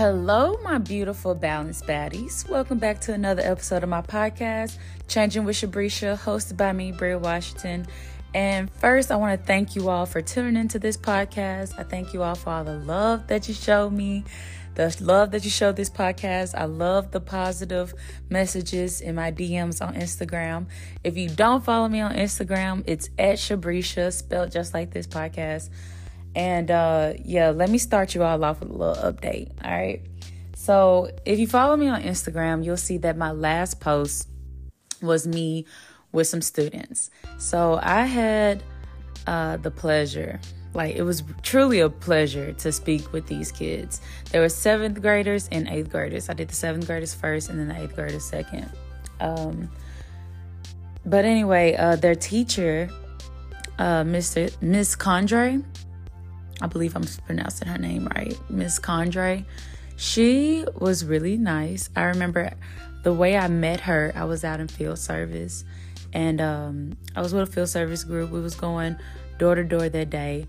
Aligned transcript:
Hello, 0.00 0.56
my 0.62 0.78
beautiful 0.78 1.34
balanced 1.34 1.84
baddies. 1.84 2.48
Welcome 2.48 2.78
back 2.78 3.02
to 3.02 3.12
another 3.12 3.42
episode 3.42 3.82
of 3.82 3.90
my 3.90 4.00
podcast, 4.00 4.78
Changing 5.08 5.44
with 5.44 5.56
Shabrisha, 5.56 6.18
hosted 6.18 6.56
by 6.56 6.72
me, 6.72 6.90
Bria 6.90 7.18
Washington. 7.18 7.86
And 8.32 8.70
first, 8.70 9.10
I 9.10 9.16
want 9.16 9.38
to 9.38 9.46
thank 9.46 9.76
you 9.76 9.90
all 9.90 10.06
for 10.06 10.22
tuning 10.22 10.56
into 10.56 10.78
this 10.78 10.96
podcast. 10.96 11.78
I 11.78 11.82
thank 11.82 12.14
you 12.14 12.22
all 12.22 12.34
for 12.34 12.48
all 12.48 12.64
the 12.64 12.78
love 12.78 13.26
that 13.26 13.46
you 13.46 13.52
show 13.52 13.90
me, 13.90 14.24
the 14.74 14.96
love 15.02 15.32
that 15.32 15.44
you 15.44 15.50
show 15.50 15.70
this 15.70 15.90
podcast. 15.90 16.54
I 16.54 16.64
love 16.64 17.10
the 17.10 17.20
positive 17.20 17.92
messages 18.30 19.02
in 19.02 19.16
my 19.16 19.30
DMs 19.30 19.86
on 19.86 19.96
Instagram. 19.96 20.68
If 21.04 21.18
you 21.18 21.28
don't 21.28 21.62
follow 21.62 21.90
me 21.90 22.00
on 22.00 22.14
Instagram, 22.14 22.84
it's 22.86 23.10
at 23.18 23.36
Shabrisha, 23.36 24.14
spelled 24.14 24.50
just 24.50 24.72
like 24.72 24.92
this 24.92 25.06
podcast. 25.06 25.68
And 26.34 26.70
uh, 26.70 27.14
yeah, 27.24 27.50
let 27.50 27.70
me 27.70 27.78
start 27.78 28.14
you 28.14 28.22
all 28.22 28.44
off 28.44 28.60
with 28.60 28.70
a 28.70 28.72
little 28.72 29.12
update. 29.12 29.50
All 29.64 29.70
right. 29.70 30.02
So 30.54 31.10
if 31.24 31.38
you 31.38 31.46
follow 31.46 31.76
me 31.76 31.88
on 31.88 32.02
Instagram, 32.02 32.64
you'll 32.64 32.76
see 32.76 32.98
that 32.98 33.16
my 33.16 33.30
last 33.30 33.80
post 33.80 34.28
was 35.02 35.26
me 35.26 35.66
with 36.12 36.26
some 36.26 36.42
students. 36.42 37.10
So 37.38 37.80
I 37.82 38.04
had 38.04 38.62
uh, 39.26 39.56
the 39.56 39.70
pleasure, 39.70 40.40
like 40.74 40.94
it 40.96 41.02
was 41.02 41.22
truly 41.42 41.80
a 41.80 41.88
pleasure 41.88 42.52
to 42.52 42.72
speak 42.72 43.12
with 43.12 43.26
these 43.26 43.50
kids. 43.50 44.00
There 44.30 44.40
were 44.40 44.48
seventh 44.48 45.00
graders 45.00 45.48
and 45.50 45.68
eighth 45.68 45.90
graders. 45.90 46.28
I 46.28 46.34
did 46.34 46.48
the 46.48 46.54
seventh 46.54 46.86
graders 46.86 47.14
first 47.14 47.48
and 47.48 47.58
then 47.58 47.68
the 47.68 47.82
eighth 47.82 47.94
graders 47.94 48.24
second. 48.24 48.70
Um, 49.20 49.70
but 51.04 51.24
anyway, 51.24 51.74
uh, 51.74 51.96
their 51.96 52.14
teacher, 52.14 52.90
uh, 53.78 54.02
Mr. 54.02 54.54
Miss 54.60 54.94
Condre, 54.94 55.64
I 56.62 56.66
believe 56.66 56.94
I'm 56.94 57.04
pronouncing 57.26 57.68
her 57.68 57.78
name 57.78 58.08
right, 58.14 58.36
Miss 58.50 58.78
Condre. 58.78 59.44
She 59.96 60.64
was 60.76 61.04
really 61.04 61.36
nice. 61.36 61.90
I 61.96 62.04
remember 62.04 62.52
the 63.02 63.12
way 63.12 63.36
I 63.36 63.48
met 63.48 63.80
her, 63.80 64.12
I 64.14 64.24
was 64.24 64.44
out 64.44 64.60
in 64.60 64.68
field 64.68 64.98
service 64.98 65.64
and 66.12 66.40
um, 66.40 66.96
I 67.16 67.20
was 67.20 67.32
with 67.32 67.48
a 67.48 67.52
field 67.52 67.68
service 67.68 68.04
group. 68.04 68.30
We 68.30 68.40
was 68.40 68.54
going 68.54 68.96
door 69.38 69.54
to 69.54 69.64
door 69.64 69.88
that 69.88 70.10
day. 70.10 70.46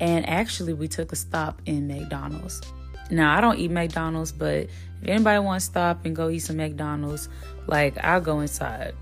And 0.00 0.26
actually 0.28 0.72
we 0.72 0.88
took 0.88 1.12
a 1.12 1.16
stop 1.16 1.60
in 1.66 1.88
McDonald's. 1.88 2.62
Now 3.10 3.36
I 3.36 3.40
don't 3.40 3.58
eat 3.58 3.70
McDonald's, 3.70 4.32
but 4.32 4.68
if 5.02 5.08
anybody 5.08 5.38
wants 5.40 5.66
to 5.66 5.70
stop 5.72 6.04
and 6.04 6.14
go 6.14 6.30
eat 6.30 6.40
some 6.40 6.56
McDonald's, 6.56 7.28
like 7.66 8.02
I'll 8.02 8.20
go 8.20 8.40
inside. 8.40 8.94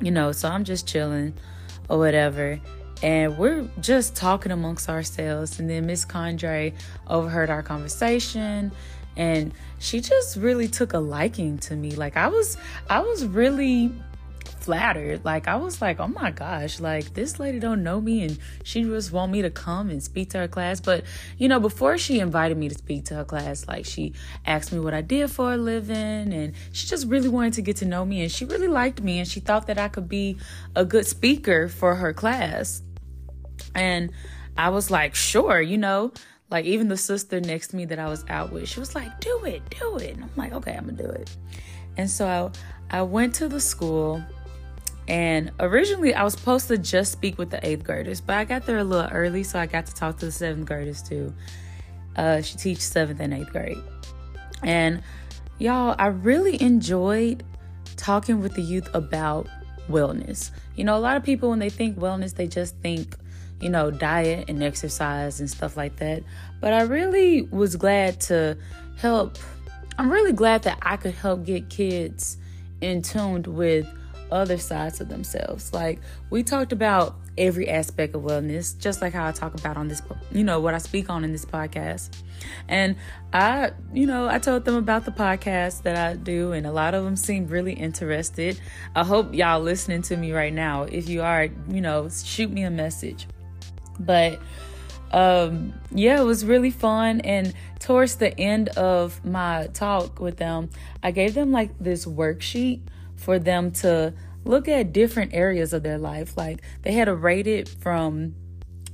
You 0.00 0.10
know, 0.10 0.32
so 0.32 0.48
I'm 0.48 0.64
just 0.64 0.86
chilling 0.86 1.34
or 1.88 1.98
whatever 1.98 2.60
and 3.02 3.36
we're 3.36 3.68
just 3.80 4.14
talking 4.14 4.52
amongst 4.52 4.88
ourselves. 4.88 5.58
And 5.58 5.68
then 5.68 5.86
Miss 5.86 6.04
Condre 6.04 6.72
overheard 7.08 7.50
our 7.50 7.62
conversation 7.62 8.72
and 9.16 9.52
she 9.78 10.00
just 10.00 10.36
really 10.36 10.68
took 10.68 10.92
a 10.92 10.98
liking 10.98 11.58
to 11.58 11.76
me. 11.76 11.90
Like 11.92 12.16
I 12.16 12.28
was 12.28 12.56
I 12.88 13.00
was 13.00 13.26
really 13.26 13.92
flattered. 14.60 15.24
Like 15.24 15.48
I 15.48 15.56
was 15.56 15.82
like, 15.82 15.98
oh 15.98 16.06
my 16.06 16.30
gosh, 16.30 16.78
like 16.78 17.14
this 17.14 17.40
lady 17.40 17.58
don't 17.58 17.82
know 17.82 18.00
me 18.00 18.22
and 18.22 18.38
she 18.62 18.84
just 18.84 19.10
want 19.10 19.32
me 19.32 19.42
to 19.42 19.50
come 19.50 19.90
and 19.90 20.00
speak 20.00 20.30
to 20.30 20.38
her 20.38 20.48
class. 20.48 20.80
But 20.80 21.04
you 21.36 21.48
know, 21.48 21.58
before 21.58 21.98
she 21.98 22.20
invited 22.20 22.56
me 22.56 22.68
to 22.68 22.74
speak 22.74 23.04
to 23.06 23.16
her 23.16 23.24
class, 23.24 23.66
like 23.66 23.84
she 23.84 24.12
asked 24.46 24.72
me 24.72 24.78
what 24.78 24.94
I 24.94 25.00
did 25.02 25.30
for 25.30 25.52
a 25.52 25.56
living 25.56 26.32
and 26.32 26.54
she 26.72 26.86
just 26.86 27.08
really 27.08 27.28
wanted 27.28 27.54
to 27.54 27.62
get 27.62 27.76
to 27.78 27.84
know 27.84 28.04
me 28.04 28.22
and 28.22 28.30
she 28.30 28.44
really 28.44 28.68
liked 28.68 29.02
me 29.02 29.18
and 29.18 29.28
she 29.28 29.40
thought 29.40 29.66
that 29.66 29.78
I 29.78 29.88
could 29.88 30.08
be 30.08 30.38
a 30.76 30.84
good 30.84 31.06
speaker 31.06 31.68
for 31.68 31.96
her 31.96 32.12
class. 32.12 32.82
And 33.74 34.12
I 34.56 34.68
was 34.68 34.90
like, 34.90 35.14
sure, 35.14 35.60
you 35.60 35.78
know, 35.78 36.12
like 36.50 36.64
even 36.66 36.88
the 36.88 36.96
sister 36.96 37.40
next 37.40 37.68
to 37.68 37.76
me 37.76 37.86
that 37.86 37.98
I 37.98 38.08
was 38.08 38.24
out 38.28 38.52
with, 38.52 38.68
she 38.68 38.80
was 38.80 38.94
like, 38.94 39.20
do 39.20 39.44
it, 39.44 39.62
do 39.70 39.96
it. 39.96 40.14
And 40.14 40.24
I'm 40.24 40.30
like, 40.36 40.52
okay, 40.52 40.74
I'm 40.76 40.86
gonna 40.86 41.02
do 41.02 41.08
it. 41.08 41.34
And 41.96 42.10
so 42.10 42.52
I, 42.90 42.98
I 42.98 43.02
went 43.02 43.34
to 43.36 43.48
the 43.48 43.60
school 43.60 44.22
and 45.08 45.50
originally 45.58 46.14
I 46.14 46.22
was 46.22 46.34
supposed 46.34 46.68
to 46.68 46.78
just 46.78 47.12
speak 47.12 47.38
with 47.38 47.50
the 47.50 47.66
eighth 47.66 47.84
graders, 47.84 48.20
but 48.20 48.36
I 48.36 48.44
got 48.44 48.66
there 48.66 48.78
a 48.78 48.84
little 48.84 49.10
early, 49.10 49.42
so 49.42 49.58
I 49.58 49.66
got 49.66 49.86
to 49.86 49.94
talk 49.94 50.18
to 50.18 50.26
the 50.26 50.32
seventh 50.32 50.66
graders 50.66 51.02
too. 51.02 51.34
Uh, 52.16 52.40
she 52.42 52.56
teaches 52.56 52.84
seventh 52.84 53.20
and 53.20 53.34
eighth 53.34 53.50
grade. 53.50 53.78
And 54.62 55.02
y'all, 55.58 55.96
I 55.98 56.06
really 56.06 56.60
enjoyed 56.62 57.44
talking 57.96 58.40
with 58.40 58.54
the 58.54 58.62
youth 58.62 58.88
about 58.94 59.48
wellness. 59.88 60.50
You 60.76 60.84
know, 60.84 60.96
a 60.96 61.00
lot 61.00 61.16
of 61.16 61.24
people, 61.24 61.50
when 61.50 61.58
they 61.58 61.70
think 61.70 61.98
wellness, 61.98 62.34
they 62.34 62.46
just 62.46 62.76
think 62.78 63.16
you 63.62 63.70
know, 63.70 63.90
diet 63.90 64.46
and 64.48 64.62
exercise 64.62 65.40
and 65.40 65.48
stuff 65.48 65.76
like 65.76 65.96
that. 65.96 66.22
But 66.60 66.72
I 66.72 66.82
really 66.82 67.42
was 67.42 67.76
glad 67.76 68.20
to 68.22 68.58
help. 68.96 69.38
I'm 69.98 70.10
really 70.10 70.32
glad 70.32 70.64
that 70.64 70.78
I 70.82 70.96
could 70.96 71.14
help 71.14 71.44
get 71.44 71.68
kids 71.70 72.36
in 72.80 73.02
tuned 73.02 73.46
with 73.46 73.86
other 74.32 74.58
sides 74.58 75.00
of 75.00 75.08
themselves. 75.08 75.72
Like 75.72 76.00
we 76.30 76.42
talked 76.42 76.72
about 76.72 77.16
every 77.38 77.68
aspect 77.68 78.14
of 78.14 78.22
wellness, 78.22 78.76
just 78.78 79.00
like 79.00 79.12
how 79.12 79.28
I 79.28 79.32
talk 79.32 79.54
about 79.54 79.76
on 79.76 79.88
this, 79.88 80.02
you 80.32 80.42
know, 80.42 80.60
what 80.60 80.74
I 80.74 80.78
speak 80.78 81.08
on 81.08 81.22
in 81.22 81.32
this 81.32 81.44
podcast. 81.44 82.10
And 82.68 82.96
I, 83.32 83.72
you 83.92 84.06
know, 84.06 84.28
I 84.28 84.38
told 84.38 84.64
them 84.64 84.74
about 84.74 85.04
the 85.04 85.12
podcast 85.12 85.82
that 85.82 85.96
I 85.96 86.16
do, 86.16 86.52
and 86.52 86.66
a 86.66 86.72
lot 86.72 86.94
of 86.94 87.04
them 87.04 87.16
seemed 87.16 87.50
really 87.50 87.74
interested. 87.74 88.60
I 88.96 89.04
hope 89.04 89.32
y'all 89.34 89.60
listening 89.60 90.02
to 90.02 90.16
me 90.16 90.32
right 90.32 90.52
now. 90.52 90.82
If 90.82 91.08
you 91.08 91.22
are, 91.22 91.44
you 91.68 91.80
know, 91.80 92.08
shoot 92.08 92.50
me 92.50 92.64
a 92.64 92.70
message. 92.70 93.26
But 93.98 94.38
um, 95.12 95.74
yeah, 95.90 96.20
it 96.20 96.24
was 96.24 96.44
really 96.44 96.70
fun. 96.70 97.20
And 97.20 97.52
towards 97.78 98.16
the 98.16 98.38
end 98.38 98.70
of 98.70 99.24
my 99.24 99.68
talk 99.74 100.20
with 100.20 100.38
them, 100.38 100.70
I 101.02 101.10
gave 101.10 101.34
them 101.34 101.52
like 101.52 101.78
this 101.78 102.06
worksheet 102.06 102.80
for 103.16 103.38
them 103.38 103.70
to 103.70 104.14
look 104.44 104.68
at 104.68 104.92
different 104.92 105.34
areas 105.34 105.72
of 105.72 105.82
their 105.82 105.98
life. 105.98 106.36
Like 106.36 106.62
they 106.82 106.92
had 106.92 107.06
to 107.06 107.14
rate 107.14 107.46
it 107.46 107.68
from 107.68 108.34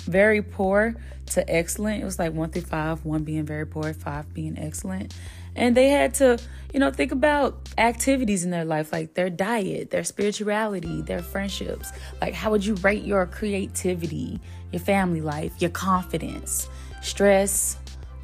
very 0.01 0.43
poor 0.43 0.97
to 1.27 1.49
excellent. 1.51 2.03
It 2.03 2.05
was 2.05 2.19
like 2.19 2.33
one 2.33 2.51
through 2.51 2.63
five, 2.63 3.05
one 3.05 3.25
being 3.25 3.45
very 3.45 3.67
poor, 3.67 3.93
five 3.93 4.33
being 4.35 4.59
excellent. 4.59 5.15
And 5.55 5.77
they 5.77 5.89
had 5.89 6.15
to, 6.15 6.39
you 6.73 6.81
know, 6.81 6.91
think 6.91 7.11
about 7.11 7.69
activities 7.77 8.45
in 8.45 8.51
their 8.51 8.65
life, 8.65 8.93
like 8.93 9.15
their 9.15 9.29
diet, 9.29 9.91
their 9.91 10.05
spirituality, 10.05 11.03
their 11.03 11.23
friendships. 11.23 11.91
Like, 12.21 12.33
how 12.33 12.51
would 12.53 12.65
you 12.65 12.75
rate 12.77 13.03
your 13.03 13.27
creativity, 13.27 14.41
your 14.73 14.81
family 14.81 15.21
life, 15.21 15.53
your 15.59 15.71
confidence, 15.71 16.69
stress, 17.03 17.77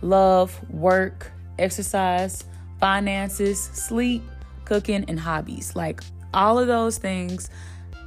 love, 0.03 0.59
work, 0.71 1.31
exercise, 1.59 2.45
finances, 2.81 3.63
sleep, 3.63 4.23
cooking, 4.65 5.05
and 5.09 5.19
hobbies? 5.19 5.75
Like, 5.75 6.03
all 6.33 6.59
of 6.59 6.67
those 6.67 6.99
things 6.99 7.51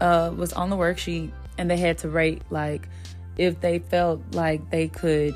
uh, 0.02 0.32
was 0.36 0.54
on 0.54 0.70
the 0.70 0.76
worksheet, 0.76 1.32
and 1.58 1.70
they 1.70 1.78
had 1.78 1.98
to 2.00 2.10
rate, 2.10 2.42
like, 2.50 2.88
if 3.38 3.62
they 3.62 3.80
felt 3.80 4.22
like 4.34 4.70
they 4.70 4.88
could 4.88 5.36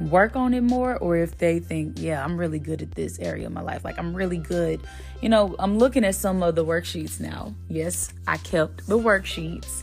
work 0.00 0.36
on 0.36 0.54
it 0.54 0.60
more 0.60 0.96
or 0.98 1.16
if 1.16 1.38
they 1.38 1.58
think, 1.58 2.00
yeah, 2.00 2.24
I'm 2.24 2.36
really 2.36 2.60
good 2.60 2.82
at 2.82 2.92
this 2.92 3.18
area 3.18 3.46
of 3.46 3.52
my 3.52 3.60
life. 3.60 3.84
Like, 3.84 3.98
I'm 3.98 4.14
really 4.14 4.38
good. 4.38 4.80
You 5.20 5.28
know, 5.28 5.56
I'm 5.58 5.78
looking 5.78 6.04
at 6.04 6.14
some 6.14 6.42
of 6.42 6.54
the 6.54 6.64
worksheets 6.64 7.18
now. 7.18 7.54
Yes, 7.68 8.12
I 8.26 8.36
kept 8.36 8.86
the 8.86 8.98
worksheets 8.98 9.82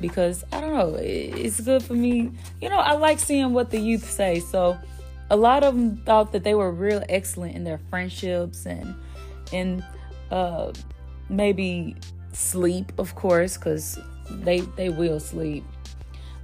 because 0.00 0.44
I 0.52 0.60
don't 0.60 0.74
know, 0.74 0.96
it's 0.98 1.60
good 1.60 1.82
for 1.82 1.94
me. 1.94 2.30
You 2.60 2.68
know, 2.68 2.78
I 2.78 2.92
like 2.92 3.18
seeing 3.18 3.52
what 3.52 3.70
the 3.70 3.78
youth 3.78 4.08
say. 4.08 4.40
So, 4.40 4.78
a 5.30 5.36
lot 5.36 5.62
of 5.62 5.74
them 5.74 5.96
thought 5.98 6.32
that 6.32 6.42
they 6.42 6.54
were 6.54 6.72
real 6.72 7.02
excellent 7.08 7.54
in 7.54 7.64
their 7.64 7.78
friendships 7.90 8.66
and 8.66 8.94
in 9.52 9.84
uh, 10.30 10.72
maybe 11.28 11.96
sleep, 12.32 12.92
of 12.98 13.14
course, 13.14 13.56
because 13.56 13.98
they 14.30 14.60
they 14.60 14.88
will 14.88 15.20
sleep 15.20 15.64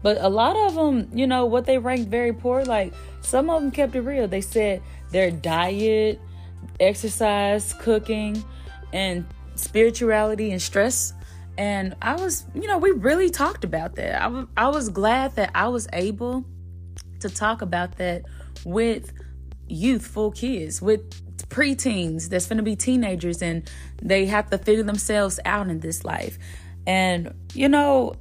but 0.07 0.19
a 0.21 0.29
lot 0.29 0.55
of 0.55 0.77
them, 0.77 1.09
you 1.13 1.27
know, 1.27 1.47
what 1.47 1.67
they 1.67 1.79
ranked 1.79 2.09
very 2.09 2.33
poor, 2.33 2.65
like 2.65 2.95
some 3.23 3.51
of 3.51 3.61
them 3.61 3.73
kept 3.73 3.97
it 3.97 4.03
real. 4.03 4.29
They 4.29 4.41
said 4.41 4.81
their 5.11 5.33
diet, 5.33 6.21
exercise, 6.79 7.75
cooking, 7.81 8.45
and 8.93 9.27
spirituality 9.57 10.53
and 10.53 10.63
stress. 10.63 11.13
And 11.59 11.97
I 12.03 12.17
was, 12.17 12.45
you 12.55 12.67
know, 12.67 12.79
we 12.79 12.91
really 12.91 13.31
talked 13.31 13.65
about 13.65 13.97
that. 13.97 14.21
I, 14.21 14.25
w- 14.25 14.49
I 14.57 14.69
was 14.69 14.89
glad 14.89 15.37
that 15.37 15.51
I 15.55 15.69
was 15.69 15.89
able 15.93 16.45
to 17.21 17.31
talk 17.31 17.63
about 17.63 17.97
that 17.97 18.25
with 18.65 19.13
youthful 19.69 20.31
kids, 20.33 20.83
with 20.83 21.23
preteens 21.49 22.29
that's 22.29 22.47
going 22.47 22.59
to 22.59 22.63
be 22.63 22.77
teenagers 22.77 23.41
and 23.41 23.71
they 24.03 24.27
have 24.27 24.51
to 24.51 24.59
figure 24.59 24.83
themselves 24.83 25.39
out 25.45 25.69
in 25.69 25.81
this 25.81 26.05
life. 26.05 26.39
And, 26.87 27.35
you 27.55 27.69
know, 27.69 28.17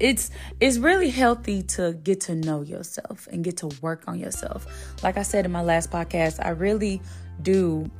it's 0.00 0.30
it's 0.58 0.78
really 0.78 1.10
healthy 1.10 1.62
to 1.62 1.92
get 1.92 2.20
to 2.22 2.34
know 2.34 2.62
yourself 2.62 3.28
and 3.30 3.44
get 3.44 3.58
to 3.58 3.70
work 3.80 4.04
on 4.06 4.18
yourself. 4.18 4.66
Like 5.02 5.16
I 5.16 5.22
said 5.22 5.44
in 5.44 5.52
my 5.52 5.62
last 5.62 5.90
podcast, 5.90 6.44
I 6.44 6.50
really 6.50 7.00
do 7.42 7.90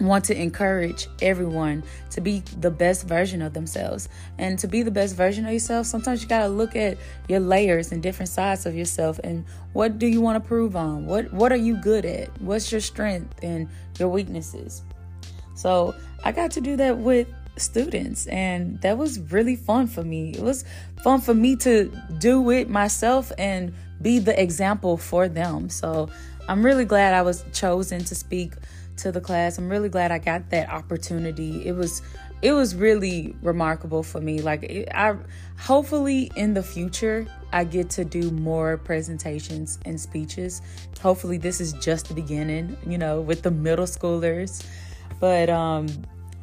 want 0.00 0.24
to 0.26 0.40
encourage 0.40 1.08
everyone 1.22 1.82
to 2.10 2.20
be 2.20 2.40
the 2.60 2.70
best 2.70 3.06
version 3.06 3.42
of 3.42 3.54
themselves. 3.54 4.08
And 4.38 4.58
to 4.58 4.68
be 4.68 4.82
the 4.82 4.90
best 4.90 5.16
version 5.16 5.46
of 5.46 5.52
yourself, 5.52 5.86
sometimes 5.86 6.22
you 6.22 6.28
got 6.28 6.42
to 6.42 6.48
look 6.48 6.76
at 6.76 6.98
your 7.28 7.40
layers 7.40 7.92
and 7.92 8.02
different 8.02 8.28
sides 8.28 8.66
of 8.66 8.74
yourself 8.74 9.18
and 9.24 9.44
what 9.72 9.98
do 9.98 10.06
you 10.06 10.20
want 10.20 10.42
to 10.42 10.46
prove 10.46 10.76
on? 10.76 11.06
What 11.06 11.32
what 11.32 11.52
are 11.52 11.56
you 11.56 11.76
good 11.76 12.04
at? 12.04 12.28
What's 12.40 12.72
your 12.72 12.80
strength 12.80 13.38
and 13.42 13.68
your 13.98 14.08
weaknesses? 14.08 14.82
So, 15.54 15.94
I 16.24 16.32
got 16.32 16.50
to 16.52 16.60
do 16.60 16.76
that 16.76 16.98
with 16.98 17.28
students 17.56 18.26
and 18.26 18.80
that 18.82 18.98
was 18.98 19.18
really 19.32 19.56
fun 19.56 19.86
for 19.86 20.02
me. 20.02 20.30
It 20.30 20.42
was 20.42 20.64
fun 21.02 21.20
for 21.20 21.32
me 21.32 21.56
to 21.56 21.90
do 22.18 22.50
it 22.50 22.68
myself 22.68 23.32
and 23.38 23.72
be 24.02 24.18
the 24.18 24.40
example 24.40 24.98
for 24.98 25.28
them. 25.28 25.70
So, 25.70 26.10
I'm 26.48 26.64
really 26.64 26.84
glad 26.84 27.12
I 27.14 27.22
was 27.22 27.44
chosen 27.52 28.04
to 28.04 28.14
speak 28.14 28.52
to 28.98 29.12
the 29.12 29.20
class. 29.20 29.58
I'm 29.58 29.68
really 29.68 29.88
glad 29.88 30.12
I 30.12 30.18
got 30.18 30.50
that 30.50 30.68
opportunity. 30.68 31.66
It 31.66 31.72
was 31.72 32.02
it 32.42 32.52
was 32.52 32.74
really 32.74 33.34
remarkable 33.42 34.02
for 34.02 34.20
me. 34.20 34.40
Like 34.40 34.62
it, 34.64 34.88
I 34.94 35.16
hopefully 35.58 36.30
in 36.36 36.54
the 36.54 36.62
future 36.62 37.26
I 37.52 37.64
get 37.64 37.90
to 37.90 38.04
do 38.04 38.30
more 38.30 38.76
presentations 38.78 39.78
and 39.84 40.00
speeches. 40.00 40.60
Hopefully 41.00 41.38
this 41.38 41.60
is 41.60 41.72
just 41.74 42.08
the 42.08 42.14
beginning, 42.14 42.76
you 42.86 42.98
know, 42.98 43.20
with 43.20 43.42
the 43.42 43.50
middle 43.50 43.86
schoolers. 43.86 44.64
But 45.20 45.48
um 45.48 45.88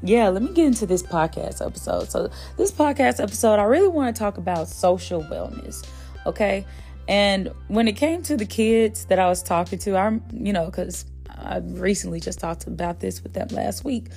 yeah, 0.06 0.28
let 0.28 0.44
me 0.44 0.52
get 0.52 0.66
into 0.66 0.86
this 0.86 1.02
podcast 1.02 1.66
episode. 1.66 2.12
So, 2.12 2.30
this 2.58 2.72
podcast 2.72 3.24
episode, 3.24 3.58
I 3.58 3.64
really 3.64 3.88
want 3.88 4.14
to 4.14 4.20
talk 4.20 4.38
about 4.38 4.68
social 4.68 5.22
wellness. 5.24 5.88
Okay. 6.26 6.66
And 7.08 7.52
when 7.70 7.88
it 7.88 7.94
came 7.94 8.22
to 8.24 8.36
the 8.36 8.46
kids 8.46 9.06
that 9.06 9.18
I 9.18 9.28
was 9.28 9.42
talking 9.42 9.80
to, 9.80 9.96
I'm, 9.96 10.22
you 10.32 10.52
know, 10.52 10.66
because 10.66 11.06
I 11.44 11.58
recently 11.58 12.20
just 12.20 12.40
talked 12.40 12.68
about 12.68 13.00
this 13.00 13.22
with 13.24 13.34
them 13.34 13.48
last 13.52 13.84
week. 13.84 14.08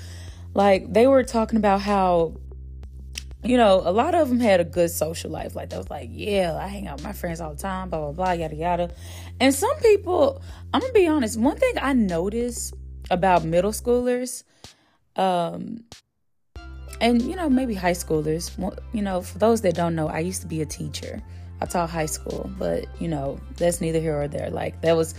Like 0.54 0.92
they 0.92 1.06
were 1.06 1.24
talking 1.24 1.58
about 1.58 1.80
how 1.80 2.36
you 3.46 3.56
know, 3.56 3.82
a 3.84 3.92
lot 3.92 4.14
of 4.14 4.28
them 4.28 4.40
had 4.40 4.60
a 4.60 4.64
good 4.64 4.90
social 4.90 5.30
life. 5.30 5.54
Like 5.54 5.70
they 5.70 5.78
was 5.78 5.90
like, 5.90 6.08
yeah, 6.12 6.58
I 6.60 6.66
hang 6.66 6.88
out 6.88 6.96
with 6.96 7.04
my 7.04 7.12
friends 7.12 7.40
all 7.40 7.52
the 7.52 7.60
time, 7.60 7.90
blah 7.90 8.00
blah 8.00 8.12
blah, 8.12 8.32
yada 8.32 8.56
yada. 8.56 8.90
And 9.40 9.54
some 9.54 9.76
people, 9.76 10.42
I'm 10.74 10.80
gonna 10.80 10.92
be 10.92 11.06
honest. 11.06 11.38
One 11.38 11.56
thing 11.56 11.74
I 11.80 11.92
notice 11.92 12.72
about 13.10 13.44
middle 13.44 13.70
schoolers, 13.70 14.42
um, 15.14 15.84
and 17.00 17.22
you 17.22 17.36
know 17.36 17.48
maybe 17.48 17.74
high 17.74 17.92
schoolers. 17.92 18.50
You 18.92 19.02
know, 19.02 19.22
for 19.22 19.38
those 19.38 19.60
that 19.62 19.74
don't 19.74 19.94
know, 19.94 20.08
I 20.08 20.20
used 20.20 20.42
to 20.42 20.48
be 20.48 20.60
a 20.62 20.66
teacher. 20.66 21.22
I 21.60 21.66
taught 21.66 21.88
high 21.88 22.06
school, 22.06 22.50
but 22.58 22.84
you 23.00 23.08
know 23.08 23.38
that's 23.56 23.80
neither 23.80 24.00
here 24.00 24.20
or 24.20 24.28
there. 24.28 24.50
Like 24.50 24.80
that 24.82 24.96
was 24.96 25.14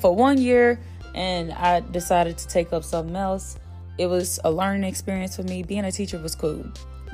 for 0.00 0.14
one 0.14 0.38
year 0.38 0.80
and 1.14 1.52
I 1.52 1.80
decided 1.80 2.38
to 2.38 2.48
take 2.48 2.72
up 2.72 2.84
something 2.84 3.16
else. 3.16 3.58
It 3.98 4.06
was 4.06 4.40
a 4.44 4.50
learning 4.50 4.84
experience 4.84 5.36
for 5.36 5.42
me. 5.42 5.62
Being 5.62 5.84
a 5.84 5.92
teacher 5.92 6.18
was 6.18 6.34
cool. 6.34 6.64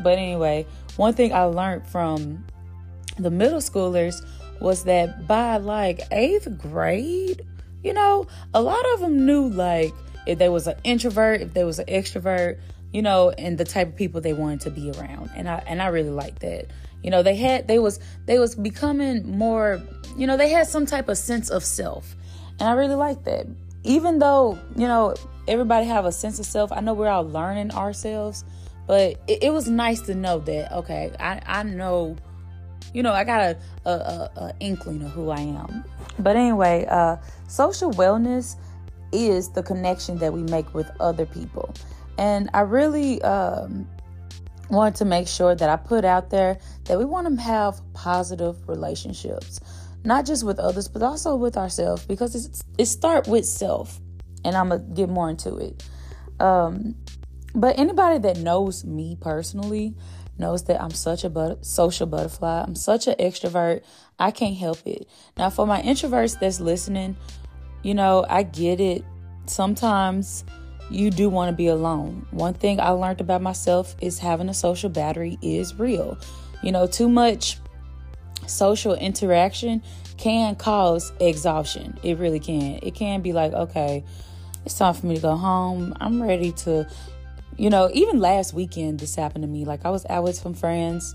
But 0.02 0.19
anyway, 0.19 0.66
one 0.96 1.14
thing 1.14 1.32
I 1.32 1.43
learned 1.43 1.87
from 1.88 2.44
the 3.19 3.31
middle 3.31 3.58
schoolers 3.58 4.25
was 4.60 4.84
that 4.84 5.26
by 5.26 5.56
like 5.56 6.00
eighth 6.12 6.58
grade, 6.58 7.43
you 7.82 7.93
know, 7.93 8.26
a 8.54 8.60
lot 8.60 8.84
of 8.94 9.00
them 9.00 9.26
knew 9.26 9.48
like 9.48 9.93
if 10.26 10.38
they 10.38 10.48
was 10.48 10.66
an 10.66 10.76
introvert, 10.84 11.40
if 11.40 11.54
they 11.54 11.64
was 11.64 11.78
an 11.78 11.87
extrovert, 11.87 12.58
you 12.93 13.02
know, 13.02 13.31
and 13.31 13.58
the 13.58 13.64
type 13.64 13.88
of 13.88 13.96
people 13.96 14.20
they 14.20 14.32
wanted 14.32 14.60
to 14.62 14.70
be 14.70 14.90
around. 14.93 15.31
And 15.34 15.48
I 15.48 15.62
and 15.66 15.81
I 15.81 15.88
really 15.88 16.10
liked 16.10 16.40
that. 16.40 16.66
You 17.02 17.10
know, 17.10 17.22
they 17.22 17.37
had 17.37 17.69
they 17.69 17.78
was 17.78 18.00
they 18.26 18.38
was 18.38 18.54
becoming 18.54 19.38
more, 19.38 19.81
you 20.16 20.26
know, 20.26 20.37
they 20.37 20.50
had 20.50 20.66
some 20.66 20.87
type 20.87 21.08
of 21.08 21.19
sense 21.19 21.50
of 21.50 21.64
self. 21.64 22.14
And 22.58 22.69
I 22.69 22.72
really 22.72 22.94
liked 22.94 23.25
that 23.25 23.46
even 23.86 24.18
though 24.18 24.58
you 24.76 24.86
know 24.86 25.14
everybody 25.48 25.86
have 25.86 26.04
a 26.04 26.12
sense 26.12 26.38
of 26.38 26.44
self 26.44 26.72
i 26.72 26.80
know 26.80 26.92
we're 26.92 27.08
all 27.08 27.26
learning 27.26 27.70
ourselves 27.72 28.44
but 28.86 29.16
it, 29.28 29.44
it 29.44 29.52
was 29.52 29.68
nice 29.68 30.00
to 30.00 30.14
know 30.14 30.38
that 30.40 30.70
okay 30.72 31.12
i, 31.20 31.40
I 31.46 31.62
know 31.62 32.16
you 32.92 33.02
know 33.02 33.12
i 33.12 33.24
got 33.24 33.40
a, 33.40 33.58
a, 33.84 33.90
a, 33.90 34.30
a 34.36 34.54
inkling 34.60 35.02
of 35.02 35.12
who 35.12 35.30
i 35.30 35.40
am. 35.40 35.84
But 36.18 36.36
anyway 36.36 36.86
uh, 36.90 37.16
social 37.46 37.92
wellness 37.92 38.56
is 39.12 39.50
the 39.50 39.62
connection 39.62 40.18
that 40.18 40.32
we 40.32 40.42
make 40.42 40.74
with 40.74 40.90
other 40.98 41.24
people. 41.24 41.72
And 42.18 42.50
i 42.54 42.60
really 42.60 43.22
um, 43.22 43.88
want 44.68 44.96
to 44.96 45.04
make 45.04 45.28
sure 45.28 45.54
that 45.54 45.68
i 45.68 45.76
put 45.76 46.04
out 46.04 46.30
there 46.30 46.58
that 46.84 46.98
we 46.98 47.04
want 47.04 47.28
to 47.28 47.40
have 47.40 47.80
positive 47.94 48.68
relationships 48.68 49.60
not 50.06 50.25
just 50.25 50.44
with 50.44 50.58
others, 50.58 50.88
but 50.88 51.03
also 51.03 51.35
with 51.35 51.56
ourselves 51.56 52.06
because 52.06 52.35
it's, 52.35 52.62
it 52.79 52.87
start 52.87 53.26
with 53.26 53.44
self. 53.44 54.00
And 54.44 54.56
I'm 54.56 54.70
to 54.70 54.79
get 54.79 55.08
more 55.08 55.29
into 55.29 55.56
it. 55.56 55.85
Um, 56.38 56.94
but 57.55 57.79
anybody 57.79 58.19
that 58.19 58.38
knows 58.38 58.85
me 58.85 59.17
personally 59.20 59.97
knows 60.38 60.64
that 60.64 60.81
I'm 60.81 60.93
such 60.93 61.25
a 61.25 61.31
but- 61.31 61.64
social 61.64 62.06
butterfly. 62.06 62.62
I'm 62.62 62.76
such 62.76 63.08
an 63.08 63.14
extrovert. 63.14 63.82
I 64.19 64.31
can't 64.31 64.56
help 64.56 64.79
it. 64.87 65.08
Now, 65.37 65.50
for 65.50 65.67
my 65.67 65.82
introverts 65.82 66.38
that's 66.38 66.61
listening, 66.61 67.17
you 67.82 67.94
know, 67.94 68.25
I 68.29 68.44
get 68.44 68.81
it. 68.81 69.05
Sometimes 69.47 70.44
you 70.88 71.11
do 71.11 71.29
want 71.29 71.50
to 71.50 71.56
be 71.56 71.67
alone. 71.67 72.26
One 72.31 72.55
thing 72.55 72.79
I 72.79 72.91
learned 72.91 73.20
about 73.20 73.43
myself 73.43 73.97
is 74.00 74.19
having 74.20 74.49
a 74.49 74.55
social 74.55 74.91
battery 74.91 75.38
is 75.43 75.75
real. 75.75 76.17
You 76.62 76.70
know, 76.70 76.87
too 76.87 77.08
much 77.08 77.58
social 78.46 78.94
interaction 78.94 79.82
can 80.16 80.54
cause 80.56 81.12
exhaustion. 81.20 81.98
It 82.02 82.19
really 82.19 82.40
can. 82.40 82.78
It 82.82 82.94
can 82.94 83.20
be 83.22 83.32
like, 83.32 83.52
okay, 83.52 84.04
it's 84.64 84.78
time 84.78 84.94
for 84.94 85.06
me 85.06 85.16
to 85.16 85.20
go 85.20 85.37
home. 85.37 85.94
I'm 86.00 86.22
ready 86.22 86.52
to, 86.52 86.88
you 87.56 87.70
know, 87.70 87.90
even 87.93 88.19
last 88.19 88.54
weekend, 88.54 89.00
this 89.00 89.14
happened 89.14 89.43
to 89.44 89.48
me. 89.48 89.64
Like, 89.64 89.84
I 89.84 89.90
was 89.90 90.06
out 90.08 90.25
with 90.25 90.37
some 90.37 90.54
friends 90.54 91.14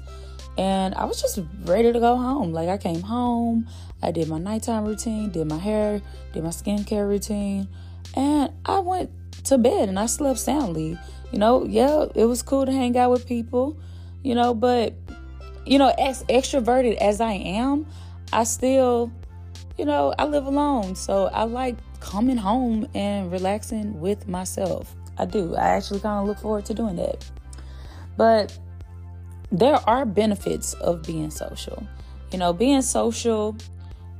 and 0.57 0.93
I 0.95 1.05
was 1.05 1.21
just 1.21 1.39
ready 1.63 1.91
to 1.91 1.99
go 1.99 2.15
home. 2.15 2.53
Like, 2.53 2.69
I 2.69 2.77
came 2.77 3.01
home, 3.01 3.67
I 4.01 4.11
did 4.11 4.27
my 4.27 4.37
nighttime 4.37 4.85
routine, 4.85 5.31
did 5.31 5.47
my 5.47 5.57
hair, 5.57 6.01
did 6.33 6.43
my 6.43 6.49
skincare 6.49 7.07
routine, 7.07 7.67
and 8.15 8.51
I 8.65 8.79
went 8.79 9.09
to 9.45 9.57
bed 9.57 9.89
and 9.89 9.99
I 9.99 10.05
slept 10.05 10.39
soundly. 10.39 10.97
You 11.31 11.39
know, 11.39 11.65
yeah, 11.65 12.05
it 12.13 12.25
was 12.25 12.41
cool 12.41 12.65
to 12.65 12.71
hang 12.71 12.97
out 12.97 13.11
with 13.11 13.25
people, 13.25 13.79
you 14.21 14.35
know, 14.35 14.53
but 14.53 14.93
you 15.65 15.77
know, 15.77 15.93
as 15.99 16.23
extroverted 16.25 16.97
as 16.97 17.21
I 17.21 17.33
am, 17.33 17.85
I 18.33 18.43
still, 18.43 19.11
you 19.77 19.85
know, 19.85 20.13
I 20.17 20.25
live 20.25 20.45
alone. 20.45 20.95
So 20.95 21.27
I 21.27 21.43
like 21.43 21.77
coming 21.99 22.37
home 22.37 22.87
and 22.93 23.31
relaxing 23.31 23.99
with 23.99 24.27
myself. 24.27 24.95
I 25.17 25.25
do. 25.25 25.55
I 25.55 25.69
actually 25.69 25.99
kind 25.99 26.21
of 26.21 26.27
look 26.27 26.39
forward 26.39 26.65
to 26.65 26.73
doing 26.73 26.95
that. 26.95 27.25
But 28.17 28.57
there 29.51 29.77
are 29.87 30.05
benefits 30.05 30.73
of 30.75 31.03
being 31.03 31.29
social. 31.29 31.85
You 32.31 32.39
know, 32.39 32.53
being 32.53 32.81
social, 32.81 33.55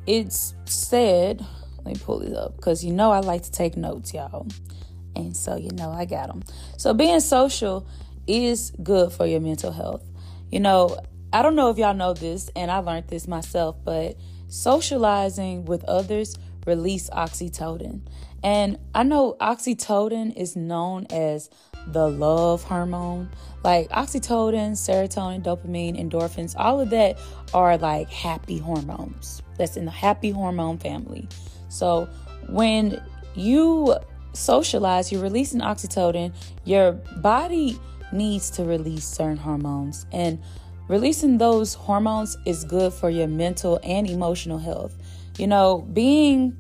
it's 0.06 0.54
said, 0.66 1.46
let 1.78 1.86
me 1.86 1.96
pull 2.04 2.20
this 2.20 2.36
up 2.38 2.56
because 2.56 2.84
you 2.84 2.94
know 2.94 3.12
I 3.12 3.20
like 3.20 3.44
to 3.44 3.52
take 3.52 3.78
notes, 3.78 4.14
y'all. 4.14 4.48
And 5.16 5.36
so, 5.36 5.56
you 5.56 5.72
know, 5.72 5.92
I 5.92 6.06
got 6.06 6.28
them. 6.28 6.44
So, 6.78 6.94
being 6.94 7.20
social 7.20 7.86
is 8.28 8.72
good 8.84 9.12
for 9.12 9.26
your 9.26 9.40
mental 9.42 9.72
health. 9.72 10.04
You 10.52 10.60
know, 10.60 10.98
I 11.34 11.42
don't 11.42 11.56
know 11.56 11.70
if 11.70 11.78
y'all 11.78 11.94
know 11.94 12.14
this, 12.14 12.50
and 12.56 12.70
I 12.70 12.80
learned 12.80 13.08
this 13.08 13.28
myself, 13.28 13.78
but 13.84 14.18
socializing 14.48 15.66
with 15.66 15.84
others 15.86 16.36
release 16.68 17.10
oxytocin. 17.10 18.02
And 18.44 18.78
I 18.94 19.04
know 19.04 19.38
oxytocin 19.40 20.36
is 20.36 20.56
known 20.56 21.08
as 21.10 21.50
the 21.88 22.10
love 22.10 22.64
hormone. 22.64 23.30
Like 23.64 23.90
oxytocin, 23.90 24.72
serotonin, 24.72 25.44
dopamine, 25.44 26.00
endorphins, 26.00 26.54
all 26.58 26.80
of 26.80 26.90
that 26.90 27.20
are 27.54 27.78
like 27.78 28.10
happy 28.10 28.58
hormones. 28.58 29.42
That's 29.58 29.78
in 29.78 29.86
the 29.86 29.92
happy 29.92 30.32
hormone 30.32 30.80
family. 30.80 31.28
So 31.70 32.10
when 32.50 33.02
you 33.36 33.96
socialize, 34.34 35.12
you're 35.12 35.22
releasing 35.22 35.62
oxytocin, 35.62 36.34
your 36.66 36.94
body 37.18 37.80
needs 38.12 38.50
to 38.52 38.64
release 38.64 39.06
certain 39.06 39.38
hormones. 39.38 40.06
And 40.12 40.40
Releasing 40.92 41.38
those 41.38 41.74
hormones 41.74 42.38
is 42.46 42.66
good 42.66 42.92
for 42.92 43.10
your 43.10 43.30
mental 43.30 43.80
and 43.82 44.10
emotional 44.10 44.58
health. 44.58 44.94
You 45.38 45.48
know, 45.48 45.88
being 45.94 46.58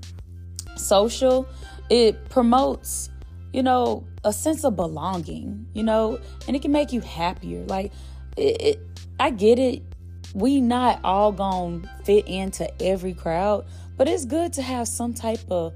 social, 0.77 1.45
it 1.89 2.29
promotes, 2.29 3.09
you 3.51 3.61
know, 3.61 4.07
a 4.23 4.31
sense 4.31 4.63
of 4.63 4.77
belonging, 4.77 5.67
you 5.73 5.83
know, 5.83 6.17
and 6.47 6.55
it 6.55 6.61
can 6.61 6.71
make 6.71 6.93
you 6.93 7.01
happier. 7.01 7.65
Like, 7.65 7.91
it, 8.37 8.61
it 8.61 8.79
I 9.19 9.31
get 9.31 9.59
it. 9.59 9.83
We 10.33 10.61
not 10.61 11.01
all 11.03 11.33
gonna 11.33 11.81
fit 12.05 12.25
into 12.25 12.71
every 12.81 13.13
crowd, 13.13 13.65
but 13.97 14.07
it's 14.07 14.23
good 14.23 14.53
to 14.53 14.61
have 14.61 14.87
some 14.87 15.13
type 15.13 15.41
of 15.51 15.73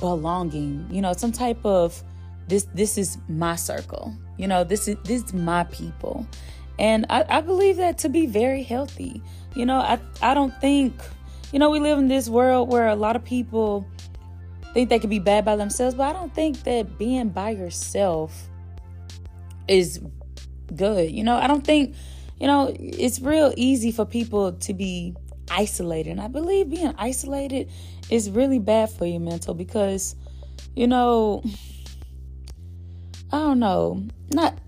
belonging, 0.00 0.88
you 0.90 1.00
know, 1.00 1.12
some 1.12 1.30
type 1.30 1.64
of 1.64 2.02
this 2.48 2.66
this 2.74 2.98
is 2.98 3.18
my 3.28 3.54
circle. 3.54 4.12
You 4.36 4.48
know, 4.48 4.64
this 4.64 4.88
is 4.88 4.96
this 5.04 5.22
is 5.22 5.32
my 5.32 5.62
people. 5.62 6.26
And 6.82 7.06
I, 7.08 7.24
I 7.28 7.40
believe 7.40 7.76
that 7.76 7.98
to 7.98 8.08
be 8.08 8.26
very 8.26 8.64
healthy. 8.64 9.22
You 9.54 9.64
know, 9.64 9.78
I, 9.78 10.00
I 10.20 10.34
don't 10.34 10.52
think, 10.60 10.92
you 11.52 11.60
know, 11.60 11.70
we 11.70 11.78
live 11.78 11.96
in 11.98 12.08
this 12.08 12.28
world 12.28 12.72
where 12.72 12.88
a 12.88 12.96
lot 12.96 13.14
of 13.14 13.24
people 13.24 13.86
think 14.74 14.88
they 14.88 14.98
could 14.98 15.08
be 15.08 15.20
bad 15.20 15.44
by 15.44 15.54
themselves, 15.54 15.94
but 15.94 16.04
I 16.04 16.12
don't 16.12 16.34
think 16.34 16.64
that 16.64 16.98
being 16.98 17.28
by 17.28 17.50
yourself 17.50 18.48
is 19.68 20.00
good. 20.74 21.12
You 21.12 21.22
know, 21.22 21.36
I 21.36 21.46
don't 21.46 21.64
think, 21.64 21.94
you 22.40 22.48
know, 22.48 22.74
it's 22.76 23.20
real 23.20 23.54
easy 23.56 23.92
for 23.92 24.04
people 24.04 24.52
to 24.52 24.74
be 24.74 25.14
isolated. 25.52 26.10
And 26.10 26.20
I 26.20 26.26
believe 26.26 26.68
being 26.68 26.94
isolated 26.98 27.70
is 28.10 28.28
really 28.28 28.58
bad 28.58 28.90
for 28.90 29.06
your 29.06 29.20
mental 29.20 29.54
because, 29.54 30.16
you 30.74 30.88
know, 30.88 31.44
I 33.30 33.38
don't 33.38 33.60
know, 33.60 34.02
not 34.34 34.58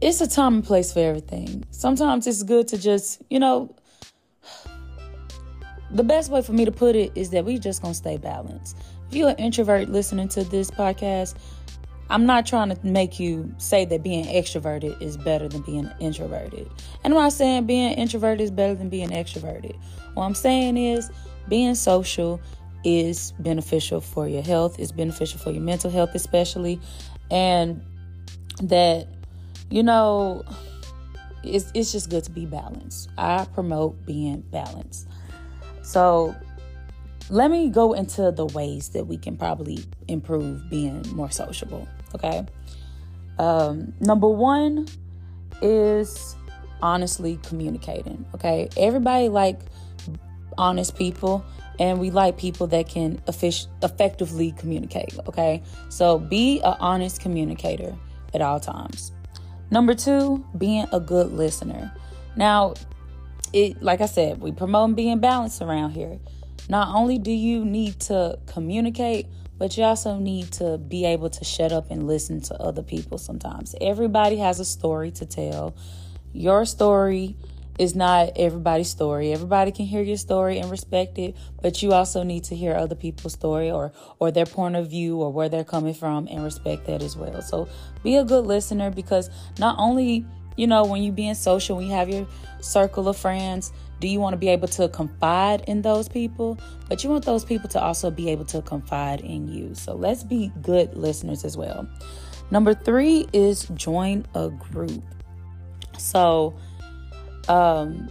it's 0.00 0.20
a 0.20 0.28
time 0.28 0.54
and 0.54 0.64
place 0.64 0.92
for 0.92 1.00
everything. 1.00 1.64
Sometimes 1.70 2.26
it's 2.26 2.42
good 2.42 2.68
to 2.68 2.78
just, 2.78 3.22
you 3.30 3.38
know, 3.38 3.74
the 5.90 6.04
best 6.04 6.30
way 6.30 6.42
for 6.42 6.52
me 6.52 6.64
to 6.64 6.72
put 6.72 6.96
it 6.96 7.12
is 7.14 7.30
that 7.30 7.44
we 7.44 7.58
just 7.58 7.82
gonna 7.82 7.94
stay 7.94 8.16
balanced. 8.16 8.76
If 9.08 9.16
you're 9.16 9.30
an 9.30 9.36
introvert 9.36 9.90
listening 9.90 10.28
to 10.28 10.44
this 10.44 10.70
podcast, 10.70 11.34
I'm 12.08 12.26
not 12.26 12.46
trying 12.46 12.68
to 12.68 12.86
make 12.86 13.18
you 13.18 13.54
say 13.58 13.84
that 13.86 14.02
being 14.02 14.26
extroverted 14.26 15.00
is 15.00 15.16
better 15.16 15.48
than 15.48 15.62
being 15.62 15.90
introverted. 15.98 16.70
And 17.04 17.14
I'm 17.14 17.20
not 17.20 17.32
saying 17.32 17.66
being 17.66 17.92
introverted 17.92 18.42
is 18.42 18.50
better 18.50 18.74
than 18.74 18.88
being 18.88 19.10
extroverted. 19.10 19.76
What 20.14 20.24
I'm 20.24 20.34
saying 20.34 20.76
is 20.76 21.10
being 21.48 21.74
social 21.74 22.40
is 22.84 23.32
beneficial 23.38 24.00
for 24.00 24.28
your 24.28 24.42
health, 24.42 24.78
it's 24.78 24.92
beneficial 24.92 25.38
for 25.38 25.50
your 25.50 25.62
mental 25.62 25.90
health, 25.90 26.14
especially. 26.14 26.80
And 27.30 27.82
that, 28.62 29.08
you 29.72 29.82
know, 29.82 30.44
it's, 31.42 31.72
it's 31.72 31.92
just 31.92 32.10
good 32.10 32.22
to 32.24 32.30
be 32.30 32.44
balanced. 32.44 33.08
I 33.16 33.46
promote 33.54 34.04
being 34.04 34.42
balanced. 34.50 35.08
So 35.82 36.36
let 37.30 37.50
me 37.50 37.70
go 37.70 37.94
into 37.94 38.30
the 38.32 38.44
ways 38.46 38.90
that 38.90 39.06
we 39.06 39.16
can 39.16 39.38
probably 39.38 39.82
improve 40.08 40.68
being 40.68 41.02
more 41.14 41.30
sociable. 41.30 41.88
Okay. 42.14 42.46
Um, 43.38 43.94
number 43.98 44.28
one 44.28 44.86
is 45.62 46.36
honestly 46.82 47.38
communicating. 47.42 48.26
Okay. 48.34 48.68
Everybody 48.76 49.30
like 49.30 49.58
honest 50.58 50.96
people 50.96 51.42
and 51.78 51.98
we 51.98 52.10
like 52.10 52.36
people 52.36 52.66
that 52.66 52.90
can 52.90 53.16
effic- 53.26 53.68
effectively 53.82 54.52
communicate. 54.58 55.18
Okay. 55.26 55.62
So 55.88 56.18
be 56.18 56.60
an 56.60 56.76
honest 56.78 57.22
communicator 57.22 57.96
at 58.34 58.42
all 58.42 58.60
times. 58.60 59.12
Number 59.72 59.94
two, 59.94 60.44
being 60.58 60.86
a 60.92 61.00
good 61.00 61.32
listener. 61.32 61.90
Now, 62.36 62.74
it 63.54 63.82
like 63.82 64.02
I 64.02 64.06
said, 64.06 64.38
we 64.38 64.52
promote 64.52 64.94
being 64.94 65.18
balanced 65.18 65.62
around 65.62 65.92
here. 65.92 66.18
Not 66.68 66.94
only 66.94 67.16
do 67.16 67.30
you 67.30 67.64
need 67.64 67.98
to 68.00 68.38
communicate, 68.44 69.28
but 69.56 69.78
you 69.78 69.84
also 69.84 70.18
need 70.18 70.52
to 70.52 70.76
be 70.76 71.06
able 71.06 71.30
to 71.30 71.42
shut 71.42 71.72
up 71.72 71.90
and 71.90 72.06
listen 72.06 72.42
to 72.42 72.54
other 72.60 72.82
people 72.82 73.16
sometimes. 73.16 73.74
Everybody 73.80 74.36
has 74.36 74.60
a 74.60 74.64
story 74.66 75.10
to 75.12 75.24
tell. 75.24 75.74
Your 76.34 76.66
story 76.66 77.34
is 77.82 77.96
not 77.96 78.30
everybody's 78.36 78.88
story. 78.88 79.32
Everybody 79.32 79.72
can 79.72 79.86
hear 79.86 80.02
your 80.02 80.16
story 80.16 80.58
and 80.60 80.70
respect 80.70 81.18
it, 81.18 81.36
but 81.60 81.82
you 81.82 81.92
also 81.92 82.22
need 82.22 82.44
to 82.44 82.54
hear 82.54 82.74
other 82.76 82.94
people's 82.94 83.32
story 83.32 83.70
or 83.70 83.92
or 84.20 84.30
their 84.30 84.46
point 84.46 84.76
of 84.76 84.88
view 84.88 85.20
or 85.20 85.32
where 85.32 85.48
they're 85.48 85.64
coming 85.64 85.92
from 85.92 86.28
and 86.28 86.44
respect 86.44 86.86
that 86.86 87.02
as 87.02 87.16
well. 87.16 87.42
So 87.42 87.68
be 88.04 88.16
a 88.16 88.24
good 88.24 88.46
listener 88.46 88.90
because 88.90 89.30
not 89.58 89.74
only, 89.78 90.24
you 90.56 90.68
know, 90.68 90.84
when 90.84 91.02
you 91.02 91.10
being 91.10 91.34
social, 91.34 91.76
when 91.76 91.86
you 91.86 91.92
have 91.92 92.08
your 92.08 92.26
circle 92.60 93.08
of 93.08 93.16
friends, 93.16 93.72
do 93.98 94.06
you 94.06 94.20
want 94.20 94.34
to 94.34 94.38
be 94.38 94.48
able 94.48 94.68
to 94.68 94.88
confide 94.88 95.64
in 95.66 95.82
those 95.82 96.08
people? 96.08 96.58
But 96.88 97.02
you 97.02 97.10
want 97.10 97.24
those 97.24 97.44
people 97.44 97.68
to 97.70 97.80
also 97.80 98.12
be 98.12 98.30
able 98.30 98.44
to 98.46 98.62
confide 98.62 99.22
in 99.22 99.48
you. 99.48 99.74
So 99.74 99.94
let's 99.94 100.22
be 100.22 100.52
good 100.62 100.96
listeners 100.96 101.44
as 101.44 101.56
well. 101.56 101.88
Number 102.52 102.74
three 102.74 103.26
is 103.32 103.66
join 103.74 104.24
a 104.34 104.50
group. 104.50 105.02
So, 105.98 106.54
um, 107.48 108.08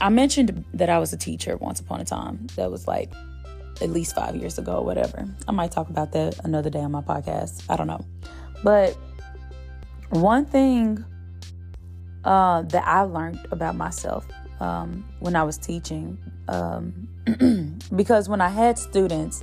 I 0.00 0.08
mentioned 0.08 0.64
that 0.74 0.90
I 0.90 0.98
was 0.98 1.12
a 1.12 1.16
teacher 1.16 1.56
once 1.56 1.80
upon 1.80 2.00
a 2.00 2.04
time. 2.04 2.46
That 2.56 2.70
was 2.70 2.86
like 2.86 3.12
at 3.80 3.90
least 3.90 4.14
five 4.14 4.36
years 4.36 4.58
ago, 4.58 4.82
whatever. 4.82 5.26
I 5.48 5.52
might 5.52 5.70
talk 5.70 5.88
about 5.88 6.12
that 6.12 6.38
another 6.44 6.70
day 6.70 6.80
on 6.80 6.92
my 6.92 7.00
podcast. 7.00 7.64
I 7.68 7.76
don't 7.76 7.86
know. 7.86 8.04
But 8.62 8.96
one 10.10 10.46
thing 10.46 11.04
uh, 12.24 12.62
that 12.62 12.86
I 12.86 13.02
learned 13.02 13.46
about 13.50 13.76
myself 13.76 14.26
um, 14.60 15.04
when 15.20 15.36
I 15.36 15.42
was 15.42 15.58
teaching, 15.58 16.18
um, 16.48 17.08
because 17.96 18.28
when 18.28 18.40
I 18.40 18.48
had 18.48 18.78
students, 18.78 19.42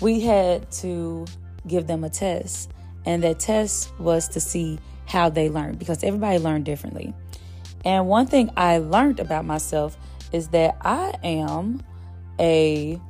we 0.00 0.20
had 0.20 0.70
to 0.72 1.26
give 1.66 1.86
them 1.86 2.04
a 2.04 2.10
test, 2.10 2.70
and 3.04 3.22
that 3.22 3.38
test 3.38 3.96
was 3.98 4.28
to 4.28 4.40
see 4.40 4.78
how 5.06 5.28
they 5.28 5.48
learned 5.48 5.78
because 5.78 6.02
everybody 6.02 6.38
learned 6.38 6.64
differently. 6.64 7.14
And 7.86 8.08
one 8.08 8.26
thing 8.26 8.50
I 8.56 8.78
learned 8.78 9.20
about 9.20 9.44
myself 9.44 9.96
is 10.32 10.48
that 10.48 10.76
I 10.80 11.14
am 11.22 11.84
a 12.40 13.00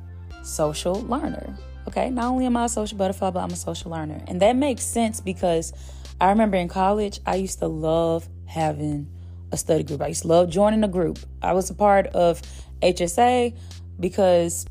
social 0.43 1.01
learner. 1.01 1.57
Okay, 1.87 2.11
not 2.11 2.25
only 2.25 2.45
am 2.45 2.55
I 2.55 2.65
a 2.65 2.69
social 2.69 2.95
butterfly, 2.95 3.31
but 3.31 3.39
I'm 3.39 3.49
a 3.49 3.55
social 3.55 3.89
learner. 3.89 4.23
And 4.27 4.39
that 4.41 4.55
makes 4.55 4.83
sense 4.83 5.19
because 5.19 5.73
I 6.21 6.29
remember 6.29 6.57
in 6.57 6.67
college, 6.67 7.19
I 7.25 7.37
used 7.37 7.57
to 7.59 7.67
love 7.67 8.29
having 8.45 9.09
a 9.51 9.57
study 9.57 9.83
group. 9.83 9.99
I 9.99 10.09
used 10.09 10.21
to 10.21 10.27
love 10.27 10.51
joining 10.51 10.83
a 10.83 10.87
group. 10.87 11.17
I 11.41 11.53
was 11.53 11.71
a 11.71 11.73
part 11.73 12.05
of 12.07 12.43
HSA 12.83 13.57
because 13.99 14.67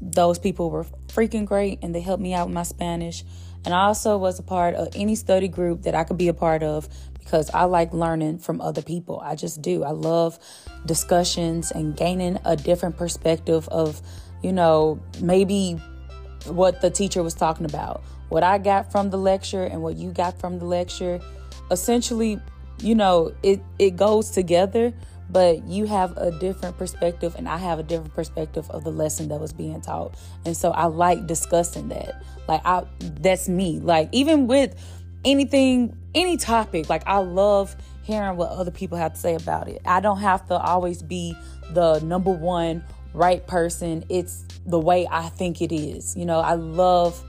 those 0.00 0.38
people 0.38 0.70
were 0.70 0.86
freaking 1.08 1.44
great 1.44 1.80
and 1.82 1.94
they 1.94 2.00
helped 2.00 2.22
me 2.22 2.32
out 2.32 2.46
with 2.46 2.54
my 2.54 2.62
Spanish. 2.62 3.24
And 3.66 3.74
I 3.74 3.82
also 3.82 4.16
was 4.16 4.38
a 4.38 4.42
part 4.42 4.74
of 4.74 4.88
any 4.94 5.16
study 5.16 5.48
group 5.48 5.82
that 5.82 5.94
I 5.94 6.04
could 6.04 6.16
be 6.16 6.28
a 6.28 6.34
part 6.34 6.62
of 6.62 6.88
because 7.30 7.48
I 7.54 7.64
like 7.64 7.92
learning 7.92 8.38
from 8.38 8.60
other 8.60 8.82
people. 8.82 9.20
I 9.20 9.36
just 9.36 9.62
do. 9.62 9.84
I 9.84 9.90
love 9.90 10.36
discussions 10.84 11.70
and 11.70 11.96
gaining 11.96 12.38
a 12.44 12.56
different 12.56 12.96
perspective 12.96 13.68
of, 13.68 14.02
you 14.42 14.52
know, 14.52 14.98
maybe 15.22 15.80
what 16.46 16.80
the 16.80 16.90
teacher 16.90 17.22
was 17.22 17.34
talking 17.34 17.66
about. 17.66 18.02
What 18.30 18.42
I 18.42 18.58
got 18.58 18.90
from 18.90 19.10
the 19.10 19.16
lecture 19.16 19.62
and 19.62 19.80
what 19.80 19.94
you 19.96 20.10
got 20.10 20.40
from 20.40 20.58
the 20.58 20.64
lecture, 20.64 21.20
essentially, 21.70 22.40
you 22.80 22.96
know, 22.96 23.32
it 23.44 23.60
it 23.78 23.94
goes 23.94 24.30
together, 24.30 24.92
but 25.30 25.64
you 25.68 25.86
have 25.86 26.16
a 26.16 26.32
different 26.32 26.78
perspective 26.78 27.36
and 27.38 27.48
I 27.48 27.58
have 27.58 27.78
a 27.78 27.84
different 27.84 28.14
perspective 28.14 28.68
of 28.70 28.82
the 28.82 28.90
lesson 28.90 29.28
that 29.28 29.40
was 29.40 29.52
being 29.52 29.80
taught. 29.80 30.16
And 30.44 30.56
so 30.56 30.72
I 30.72 30.86
like 30.86 31.28
discussing 31.28 31.90
that. 31.90 32.24
Like 32.48 32.62
I 32.64 32.82
that's 33.00 33.48
me. 33.48 33.78
Like 33.78 34.08
even 34.10 34.48
with 34.48 34.74
anything, 35.24 35.96
any 36.14 36.36
topic. 36.36 36.88
Like 36.88 37.06
I 37.06 37.18
love 37.18 37.76
hearing 38.02 38.36
what 38.36 38.50
other 38.50 38.70
people 38.70 38.98
have 38.98 39.14
to 39.14 39.18
say 39.18 39.34
about 39.34 39.68
it. 39.68 39.82
I 39.84 40.00
don't 40.00 40.20
have 40.20 40.46
to 40.48 40.58
always 40.58 41.02
be 41.02 41.36
the 41.70 42.00
number 42.00 42.30
one 42.30 42.84
right 43.12 43.46
person. 43.46 44.04
It's 44.08 44.44
the 44.66 44.78
way 44.78 45.06
I 45.10 45.28
think 45.28 45.62
it 45.62 45.74
is. 45.74 46.16
You 46.16 46.26
know, 46.26 46.40
I 46.40 46.54
love 46.54 47.22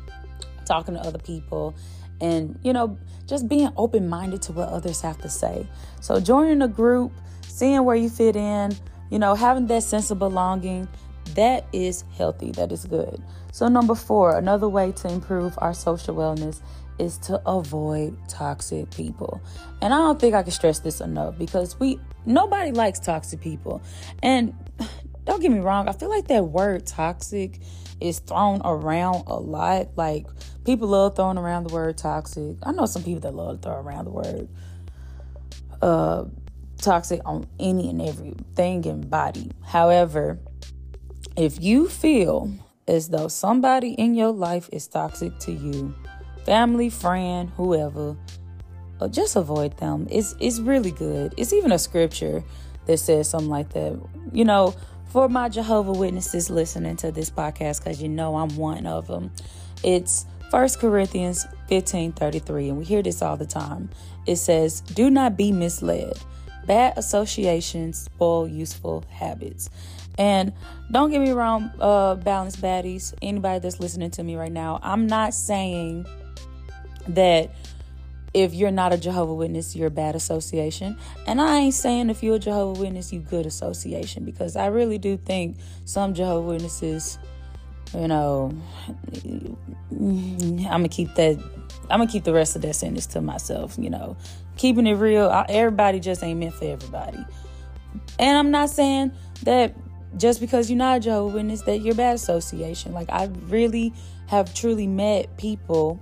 talking 0.66 0.96
to 0.96 1.02
other 1.02 1.20
people 1.20 1.76
and, 2.20 2.60
you 2.64 2.74
know, 2.74 2.98
just 3.28 3.48
being 3.48 3.70
open 3.78 4.10
minded 4.10 4.42
to 4.44 4.54
what 4.54 4.70
others 4.70 5.02
have 5.02 5.18
to 5.20 5.30
say. 5.30 5.68
So 6.02 6.20
joining 6.20 6.62
a 6.62 6.68
group, 6.68 7.12
seeing 7.48 7.84
where 7.84 7.96
you 7.96 8.10
fit 8.10 8.36
in, 8.36 8.76
you 9.10 9.20
know, 9.20 9.36
having 9.36 9.68
that 9.68 9.84
sense 9.84 10.12
of 10.12 10.20
belonging, 10.20 10.88
that 11.36 11.66
is 11.74 12.04
healthy. 12.18 12.52
That 12.52 12.72
is 12.72 12.86
good. 12.86 13.22
So, 13.52 13.68
number 13.68 13.96
four, 13.96 14.38
another 14.38 14.70
way 14.70 14.94
to 14.94 15.10
improve 15.10 15.54
our 15.58 15.74
social 15.74 16.16
wellness 16.16 16.62
is 17.00 17.18
to 17.18 17.42
avoid 17.46 18.18
toxic 18.30 18.90
people. 18.92 19.42
And 19.82 19.94
I 19.94 19.98
don't 19.98 20.20
think 20.20 20.36
I 20.36 20.44
can 20.44 20.52
stress 20.52 20.80
this 20.80 21.02
enough 21.02 21.38
because 21.38 21.80
we 21.80 22.00
nobody 22.26 22.72
likes 22.72 23.00
toxic 23.00 23.42
people. 23.42 23.82
And 24.24 24.54
don't 25.26 25.42
get 25.42 25.52
me 25.52 25.60
wrong, 25.60 25.90
I 25.90 25.94
feel 25.94 26.10
like 26.10 26.28
that 26.28 26.46
word 26.46 26.86
toxic 26.86 27.60
is 28.00 28.20
thrown 28.20 28.62
around 28.64 29.24
a 29.28 29.36
lot. 29.36 29.90
Like 29.96 30.28
people 30.64 30.88
love 30.90 31.16
throwing 31.16 31.38
around 31.38 31.68
the 31.68 31.74
word 31.74 31.98
toxic. 31.98 32.58
I 32.64 32.72
know 32.72 32.86
some 32.86 33.04
people 33.04 33.22
that 33.22 33.36
love 33.36 33.62
to 33.62 33.68
throw 33.68 33.80
around 33.80 34.06
the 34.06 34.12
word 34.12 34.50
uh 35.82 36.26
toxic 36.78 37.22
on 37.26 37.48
any 37.60 37.90
and 37.90 38.02
everything 38.02 38.86
and 38.88 39.10
body. 39.10 39.52
However, 39.64 40.40
if 41.36 41.62
you 41.62 41.88
feel 41.88 42.52
as 42.88 43.10
though 43.10 43.28
somebody 43.28 43.92
in 43.94 44.14
your 44.16 44.32
life 44.32 44.70
is 44.72 44.88
toxic 44.88 45.38
to 45.40 45.52
you, 45.52 45.94
family, 46.46 46.90
friend, 46.90 47.50
whoever, 47.58 48.16
uh, 49.00 49.08
just 49.08 49.36
avoid 49.36 49.78
them. 49.78 50.08
It's 50.10 50.36
it's 50.40 50.60
really 50.60 50.92
good. 50.92 51.34
It's 51.38 51.54
even 51.54 51.72
a 51.72 51.80
scripture 51.80 52.44
that 52.86 52.98
says 52.98 53.30
something 53.30 53.50
like 53.50 53.70
that. 53.70 54.00
You 54.32 54.46
know, 54.46 54.76
for 55.08 55.28
my 55.28 55.50
Jehovah 55.50 55.94
Witnesses 55.94 56.50
listening 56.50 56.96
to 56.98 57.12
this 57.12 57.30
podcast, 57.30 57.84
because 57.84 58.02
you 58.02 58.10
know 58.10 58.36
I'm 58.36 58.56
one 58.56 58.86
of 58.86 59.08
them. 59.08 59.32
It's 59.84 60.26
First 60.52 60.80
Corinthians 60.80 61.48
15 61.68 62.12
33, 62.12 62.70
and 62.70 62.78
we 62.78 62.86
hear 62.86 63.02
this 63.02 63.22
all 63.22 63.38
the 63.38 63.46
time. 63.46 63.90
It 64.28 64.36
says, 64.36 64.82
Do 64.82 65.10
not 65.10 65.38
be 65.38 65.52
misled. 65.52 66.18
Bad 66.66 66.98
associations 66.98 68.04
spoil 68.04 68.48
useful 68.48 69.04
habits. 69.10 69.70
And 70.18 70.54
don't 70.92 71.10
get 71.10 71.22
me 71.22 71.32
wrong, 71.32 71.72
uh, 71.80 72.16
balance 72.16 72.56
baddies, 72.56 73.14
anybody 73.22 73.60
that's 73.60 73.80
listening 73.80 74.12
to 74.12 74.24
me 74.24 74.36
right 74.36 74.52
now, 74.52 74.80
I'm 74.84 75.08
not 75.08 75.34
saying 75.34 76.06
that 77.08 77.52
if 78.34 78.54
you're 78.54 78.72
not 78.72 78.94
a 78.94 78.98
Jehovah 78.98 79.34
Witness, 79.34 79.76
you're 79.76 79.88
a 79.88 79.92
bad 79.92 80.16
association. 80.16 80.98
And 81.28 81.42
I 81.42 81.58
ain't 81.58 81.74
saying 81.74 82.10
if 82.10 82.24
you're 82.24 82.36
a 82.36 82.40
Jehovah 82.40 82.80
Witness, 82.80 83.12
you 83.12 83.20
good 83.20 83.46
association 83.46 84.24
because 84.24 84.56
I 84.56 84.68
really 84.68 84.98
do 84.98 85.18
think 85.18 85.58
some 85.86 86.14
Jehovah 86.14 86.48
Witnesses, 86.48 87.20
you 87.94 88.08
know, 88.08 88.54
I'm 89.12 89.58
gonna 89.90 90.88
keep 90.88 91.14
that. 91.16 91.38
I'm 91.90 92.00
gonna 92.00 92.08
keep 92.08 92.24
the 92.24 92.34
rest 92.34 92.56
of 92.56 92.62
that 92.62 92.76
sentence 92.76 93.06
to 93.08 93.22
myself. 93.22 93.76
You 93.78 93.90
know, 93.90 94.16
keeping 94.56 94.88
it 94.88 94.94
real. 94.94 95.30
Everybody 95.50 96.00
just 96.00 96.24
ain't 96.24 96.40
meant 96.40 96.54
for 96.54 96.66
everybody. 96.66 97.20
And 98.18 98.38
I'm 98.38 98.52
not 98.52 98.70
saying 98.70 99.12
that 99.44 99.76
just 100.18 100.40
because 100.40 100.70
you're 100.70 100.78
not 100.78 100.98
a 100.98 101.00
Jehovah 101.00 101.36
Witness 101.36 101.62
that 101.64 101.80
you're 101.80 101.96
bad 101.96 102.16
association. 102.16 102.94
Like 102.94 103.10
I 103.10 103.30
really 103.48 103.94
have 104.28 104.54
truly 104.54 104.88
met 104.88 105.38
people 105.38 106.00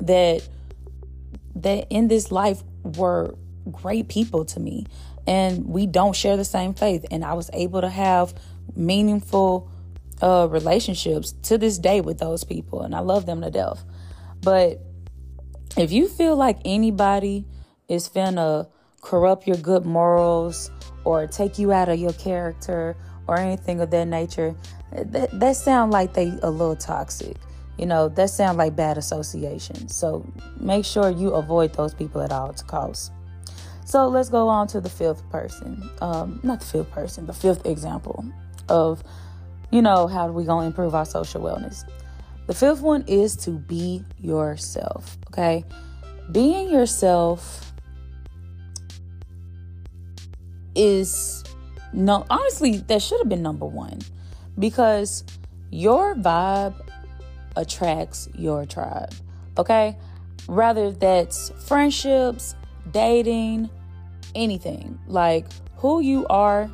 that 0.00 0.46
that 1.56 1.86
in 1.90 2.08
this 2.08 2.30
life 2.30 2.62
were 2.82 3.34
great 3.70 4.08
people 4.08 4.44
to 4.46 4.60
me. 4.60 4.86
And 5.26 5.66
we 5.66 5.86
don't 5.86 6.14
share 6.14 6.36
the 6.36 6.44
same 6.44 6.72
faith. 6.74 7.04
And 7.10 7.24
i 7.24 7.34
was 7.34 7.50
able 7.52 7.80
to 7.80 7.88
have 7.88 8.34
meaningful 8.76 9.70
uh, 10.22 10.48
relationships 10.50 11.32
to 11.42 11.58
this 11.58 11.78
day 11.78 12.00
with 12.00 12.18
those 12.18 12.44
people. 12.44 12.82
And 12.82 12.94
i 12.94 13.00
love 13.00 13.26
them 13.26 13.42
to 13.42 13.50
death. 13.50 13.84
But 14.40 14.80
if 15.76 15.92
you 15.92 16.08
feel 16.08 16.36
like 16.36 16.58
anybody 16.64 17.46
is 17.88 18.08
finna 18.08 18.68
corrupt 19.00 19.46
your 19.46 19.56
good 19.56 19.84
morals 19.84 20.70
or 21.04 21.26
take 21.26 21.58
you 21.58 21.72
out 21.72 21.88
of 21.88 21.98
your 21.98 22.12
character 22.14 22.96
or 23.28 23.38
anything 23.38 23.80
of 23.80 23.90
that 23.90 24.06
nature 24.06 24.56
that, 24.92 25.38
that 25.38 25.56
sound 25.56 25.92
like 25.92 26.14
they 26.14 26.32
a 26.42 26.50
little 26.50 26.76
toxic 26.76 27.36
you 27.78 27.86
know, 27.86 28.08
that 28.08 28.28
sound 28.28 28.58
like 28.58 28.74
bad 28.74 28.98
association. 28.98 29.88
So 29.88 30.26
make 30.58 30.84
sure 30.84 31.10
you 31.10 31.30
avoid 31.30 31.72
those 31.74 31.94
people 31.94 32.20
at 32.20 32.32
all 32.32 32.52
costs. 32.66 33.12
So 33.84 34.08
let's 34.08 34.28
go 34.28 34.48
on 34.48 34.66
to 34.68 34.80
the 34.80 34.90
fifth 34.90 35.28
person. 35.30 35.88
Um, 36.02 36.40
not 36.42 36.60
the 36.60 36.66
fifth 36.66 36.90
person, 36.90 37.26
the 37.26 37.32
fifth 37.32 37.64
example 37.64 38.24
of, 38.68 39.02
you 39.70 39.80
know, 39.80 40.08
how 40.08 40.28
we 40.28 40.44
to 40.44 40.66
improve 40.66 40.94
our 40.94 41.06
social 41.06 41.40
wellness. 41.40 41.88
The 42.48 42.54
fifth 42.54 42.80
one 42.80 43.04
is 43.06 43.36
to 43.36 43.52
be 43.52 44.04
yourself, 44.18 45.16
okay? 45.28 45.64
Being 46.32 46.70
yourself 46.70 47.72
is 50.74 51.44
no 51.92 52.24
honestly 52.30 52.78
that 52.78 53.02
should 53.02 53.18
have 53.18 53.28
been 53.28 53.42
number 53.42 53.66
1 53.66 53.98
because 54.58 55.24
your 55.70 56.14
vibe 56.14 56.74
attracts 57.56 58.28
your 58.34 58.64
tribe. 58.64 59.12
Okay? 59.58 59.96
Rather 60.46 60.92
that's 60.92 61.50
friendships, 61.66 62.54
dating, 62.92 63.68
anything. 64.34 64.98
Like 65.06 65.46
who 65.76 66.00
you 66.00 66.26
are 66.28 66.70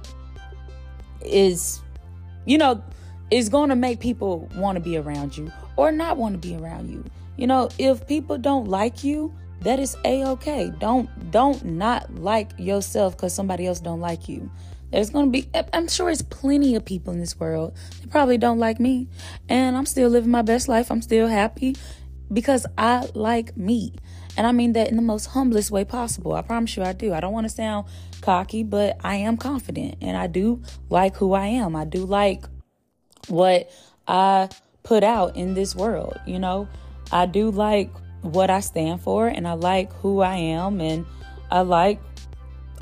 is 1.24 1.80
you 2.44 2.58
know 2.58 2.82
is 3.30 3.48
going 3.48 3.70
to 3.70 3.76
make 3.76 4.00
people 4.00 4.48
want 4.54 4.76
to 4.76 4.80
be 4.80 4.96
around 4.96 5.36
you 5.36 5.50
or 5.76 5.90
not 5.90 6.16
want 6.16 6.40
to 6.40 6.48
be 6.48 6.54
around 6.54 6.90
you. 6.90 7.04
You 7.36 7.46
know, 7.48 7.68
if 7.78 8.06
people 8.06 8.38
don't 8.38 8.68
like 8.68 9.02
you, 9.02 9.34
that 9.62 9.80
is 9.80 9.96
a-okay. 10.04 10.70
Don't 10.78 11.08
don't 11.30 11.64
not 11.64 12.14
like 12.14 12.52
yourself 12.58 13.16
cuz 13.16 13.32
somebody 13.32 13.66
else 13.66 13.80
don't 13.80 14.00
like 14.00 14.28
you. 14.28 14.50
There's 14.94 15.10
going 15.10 15.26
to 15.26 15.30
be, 15.32 15.50
I'm 15.72 15.88
sure 15.88 16.06
there's 16.06 16.22
plenty 16.22 16.76
of 16.76 16.84
people 16.84 17.12
in 17.12 17.18
this 17.18 17.38
world 17.40 17.76
that 18.00 18.10
probably 18.10 18.38
don't 18.38 18.60
like 18.60 18.78
me. 18.78 19.08
And 19.48 19.76
I'm 19.76 19.86
still 19.86 20.08
living 20.08 20.30
my 20.30 20.42
best 20.42 20.68
life. 20.68 20.88
I'm 20.88 21.02
still 21.02 21.26
happy 21.26 21.74
because 22.32 22.64
I 22.78 23.08
like 23.12 23.56
me. 23.56 23.94
And 24.36 24.46
I 24.46 24.52
mean 24.52 24.72
that 24.74 24.88
in 24.90 24.94
the 24.94 25.02
most 25.02 25.26
humblest 25.26 25.72
way 25.72 25.84
possible. 25.84 26.34
I 26.34 26.42
promise 26.42 26.76
you 26.76 26.84
I 26.84 26.92
do. 26.92 27.12
I 27.12 27.18
don't 27.18 27.32
want 27.32 27.44
to 27.44 27.52
sound 27.52 27.88
cocky, 28.20 28.62
but 28.62 28.96
I 29.02 29.16
am 29.16 29.36
confident 29.36 29.96
and 30.00 30.16
I 30.16 30.28
do 30.28 30.62
like 30.90 31.16
who 31.16 31.32
I 31.32 31.46
am. 31.46 31.74
I 31.74 31.84
do 31.84 32.04
like 32.04 32.44
what 33.26 33.68
I 34.06 34.48
put 34.84 35.02
out 35.02 35.34
in 35.34 35.54
this 35.54 35.74
world. 35.74 36.20
You 36.24 36.38
know, 36.38 36.68
I 37.10 37.26
do 37.26 37.50
like 37.50 37.90
what 38.22 38.48
I 38.48 38.60
stand 38.60 39.00
for 39.00 39.26
and 39.26 39.48
I 39.48 39.54
like 39.54 39.92
who 39.94 40.20
I 40.20 40.36
am 40.36 40.80
and 40.80 41.04
I 41.50 41.62
like 41.62 42.00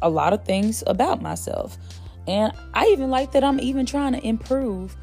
a 0.03 0.11
lot 0.11 0.35
of 0.35 0.45
things 0.45 0.85
about 0.87 1.23
myself. 1.23 1.79
And 2.27 2.53
I 2.75 2.87
even 2.87 3.11
like 3.11 3.33
that 3.33 3.45
I'm 3.45 3.61
even 3.61 3.87
trying 3.87 4.13
to 4.13 4.27
improve 4.27 4.97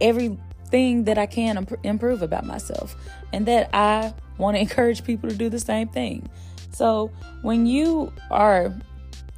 everything 0.00 1.04
that 1.04 1.18
I 1.18 1.26
can 1.26 1.66
improve 1.82 2.22
about 2.22 2.44
myself 2.44 2.94
and 3.32 3.46
that 3.46 3.70
I 3.72 4.12
want 4.36 4.56
to 4.56 4.60
encourage 4.66 5.04
people 5.04 5.28
to 5.30 5.36
do 5.36 5.48
the 5.48 5.60
same 5.60 5.88
thing. 5.88 6.28
So 6.72 7.10
when 7.42 7.66
you 7.66 8.12
are, 8.30 8.74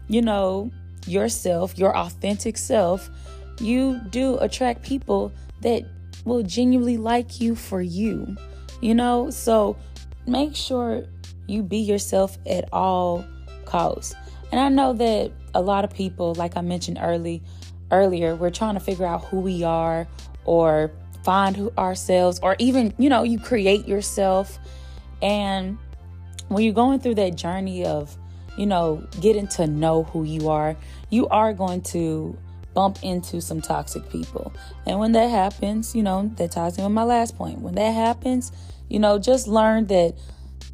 you 0.08 0.22
know, 0.22 0.70
yourself, 1.06 1.78
your 1.78 1.96
authentic 1.96 2.56
self, 2.58 3.08
you 3.60 4.00
do 4.10 4.38
attract 4.38 4.82
people 4.82 5.32
that 5.60 5.84
will 6.24 6.42
genuinely 6.42 6.96
like 6.96 7.40
you 7.40 7.54
for 7.54 7.80
you. 7.80 8.36
You 8.80 8.94
know, 8.94 9.30
so 9.30 9.76
make 10.26 10.56
sure 10.56 11.04
you 11.46 11.62
be 11.62 11.78
yourself 11.78 12.38
at 12.46 12.68
all 12.72 13.24
costs. 13.64 14.14
And 14.52 14.60
I 14.60 14.68
know 14.68 14.92
that 14.94 15.30
a 15.54 15.60
lot 15.60 15.84
of 15.84 15.92
people, 15.92 16.34
like 16.34 16.56
I 16.56 16.60
mentioned 16.60 16.98
early 17.00 17.42
earlier, 17.90 18.34
we're 18.34 18.50
trying 18.50 18.74
to 18.74 18.80
figure 18.80 19.06
out 19.06 19.24
who 19.24 19.40
we 19.40 19.62
are 19.64 20.06
or 20.44 20.90
find 21.24 21.56
who 21.56 21.72
ourselves 21.76 22.40
or 22.42 22.56
even, 22.58 22.94
you 22.98 23.08
know, 23.08 23.22
you 23.22 23.38
create 23.38 23.86
yourself. 23.86 24.58
And 25.22 25.78
when 26.48 26.64
you're 26.64 26.74
going 26.74 27.00
through 27.00 27.16
that 27.16 27.36
journey 27.36 27.84
of, 27.84 28.16
you 28.56 28.66
know, 28.66 29.06
getting 29.20 29.48
to 29.48 29.66
know 29.66 30.04
who 30.04 30.24
you 30.24 30.48
are, 30.48 30.76
you 31.10 31.28
are 31.28 31.52
going 31.52 31.82
to 31.82 32.36
bump 32.74 32.98
into 33.02 33.40
some 33.40 33.60
toxic 33.60 34.08
people. 34.10 34.52
And 34.86 34.98
when 34.98 35.12
that 35.12 35.28
happens, 35.28 35.94
you 35.94 36.02
know, 36.02 36.30
that 36.36 36.52
ties 36.52 36.78
in 36.78 36.84
with 36.84 36.92
my 36.92 37.02
last 37.02 37.36
point. 37.36 37.60
When 37.60 37.74
that 37.74 37.90
happens, 37.90 38.52
you 38.88 38.98
know, 38.98 39.18
just 39.18 39.48
learn 39.48 39.86
that 39.86 40.14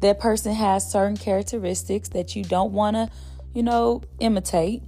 that 0.01 0.19
person 0.19 0.53
has 0.53 0.89
certain 0.89 1.17
characteristics 1.17 2.09
that 2.09 2.35
you 2.35 2.43
don't 2.43 2.71
want 2.71 2.95
to 2.95 3.09
you 3.57 3.63
know, 3.63 4.03
imitate. 4.19 4.83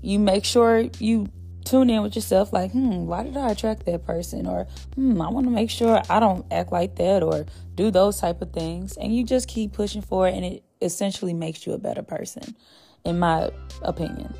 You 0.00 0.18
make 0.18 0.46
sure 0.46 0.88
you 0.98 1.26
tune 1.66 1.90
in 1.90 2.02
with 2.02 2.16
yourself 2.16 2.54
like, 2.54 2.72
hmm, 2.72 3.04
why 3.04 3.22
did 3.22 3.36
I 3.36 3.50
attract 3.50 3.84
that 3.84 4.06
person? 4.06 4.46
Or, 4.46 4.66
hmm, 4.94 5.20
I 5.20 5.28
want 5.28 5.44
to 5.46 5.50
make 5.50 5.68
sure 5.68 6.00
I 6.08 6.20
don't 6.20 6.50
act 6.50 6.72
like 6.72 6.96
that 6.96 7.22
or 7.22 7.44
do 7.74 7.90
those 7.90 8.18
type 8.18 8.40
of 8.40 8.50
things. 8.50 8.96
And 8.96 9.14
you 9.14 9.24
just 9.24 9.46
keep 9.46 9.74
pushing 9.74 10.00
for 10.00 10.26
it, 10.26 10.34
and 10.34 10.42
it 10.42 10.64
essentially 10.80 11.34
makes 11.34 11.66
you 11.66 11.74
a 11.74 11.78
better 11.78 12.02
person, 12.02 12.56
in 13.04 13.18
my 13.18 13.50
opinion. 13.82 14.34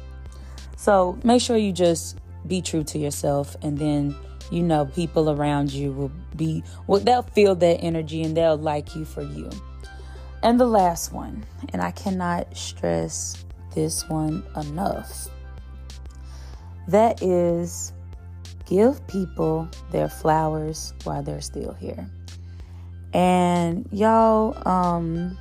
So 0.78 1.18
make 1.22 1.42
sure 1.42 1.58
you 1.58 1.70
just 1.70 2.18
be 2.46 2.62
true 2.62 2.84
to 2.84 2.98
yourself, 2.98 3.54
and 3.60 3.76
then 3.76 4.16
you 4.50 4.62
know 4.62 4.86
people 4.86 5.28
around 5.28 5.74
you 5.74 5.92
will 5.92 6.12
be 6.36 6.64
well, 6.86 7.00
they'll 7.00 7.20
feel 7.20 7.54
that 7.56 7.80
energy 7.82 8.22
and 8.22 8.34
they'll 8.34 8.56
like 8.56 8.96
you 8.96 9.04
for 9.04 9.20
you. 9.20 9.50
And 10.42 10.58
the 10.58 10.66
last 10.66 11.12
one, 11.12 11.44
and 11.74 11.82
I 11.82 11.90
cannot 11.90 12.56
stress 12.56 13.44
this 13.74 14.08
one 14.08 14.44
enough. 14.56 15.28
That 16.88 17.22
is, 17.22 17.92
give 18.66 19.06
people 19.06 19.68
their 19.90 20.08
flowers 20.08 20.94
while 21.04 21.22
they're 21.22 21.40
still 21.40 21.72
here. 21.72 22.08
And 23.12 23.88
y'all, 23.92 24.56
um, 24.68 25.38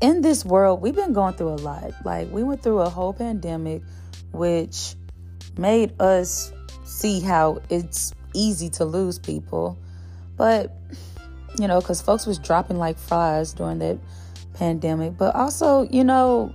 in 0.00 0.20
this 0.20 0.44
world, 0.44 0.80
we've 0.80 0.94
been 0.94 1.12
going 1.12 1.34
through 1.34 1.54
a 1.54 1.56
lot. 1.56 1.92
Like, 2.04 2.30
we 2.30 2.42
went 2.42 2.62
through 2.62 2.80
a 2.80 2.88
whole 2.88 3.12
pandemic, 3.12 3.82
which 4.32 4.94
made 5.56 6.00
us 6.00 6.52
see 6.84 7.20
how 7.20 7.60
it's 7.68 8.12
easy 8.34 8.70
to 8.70 8.84
lose 8.84 9.18
people. 9.18 9.76
But, 10.36 10.72
you 11.58 11.66
know, 11.66 11.80
because 11.80 12.00
folks 12.00 12.26
was 12.26 12.38
dropping 12.38 12.78
like 12.78 12.96
flies 12.96 13.52
during 13.52 13.80
that 13.80 13.98
pandemic, 14.58 15.16
but 15.16 15.34
also, 15.34 15.88
you 15.90 16.04
know, 16.04 16.52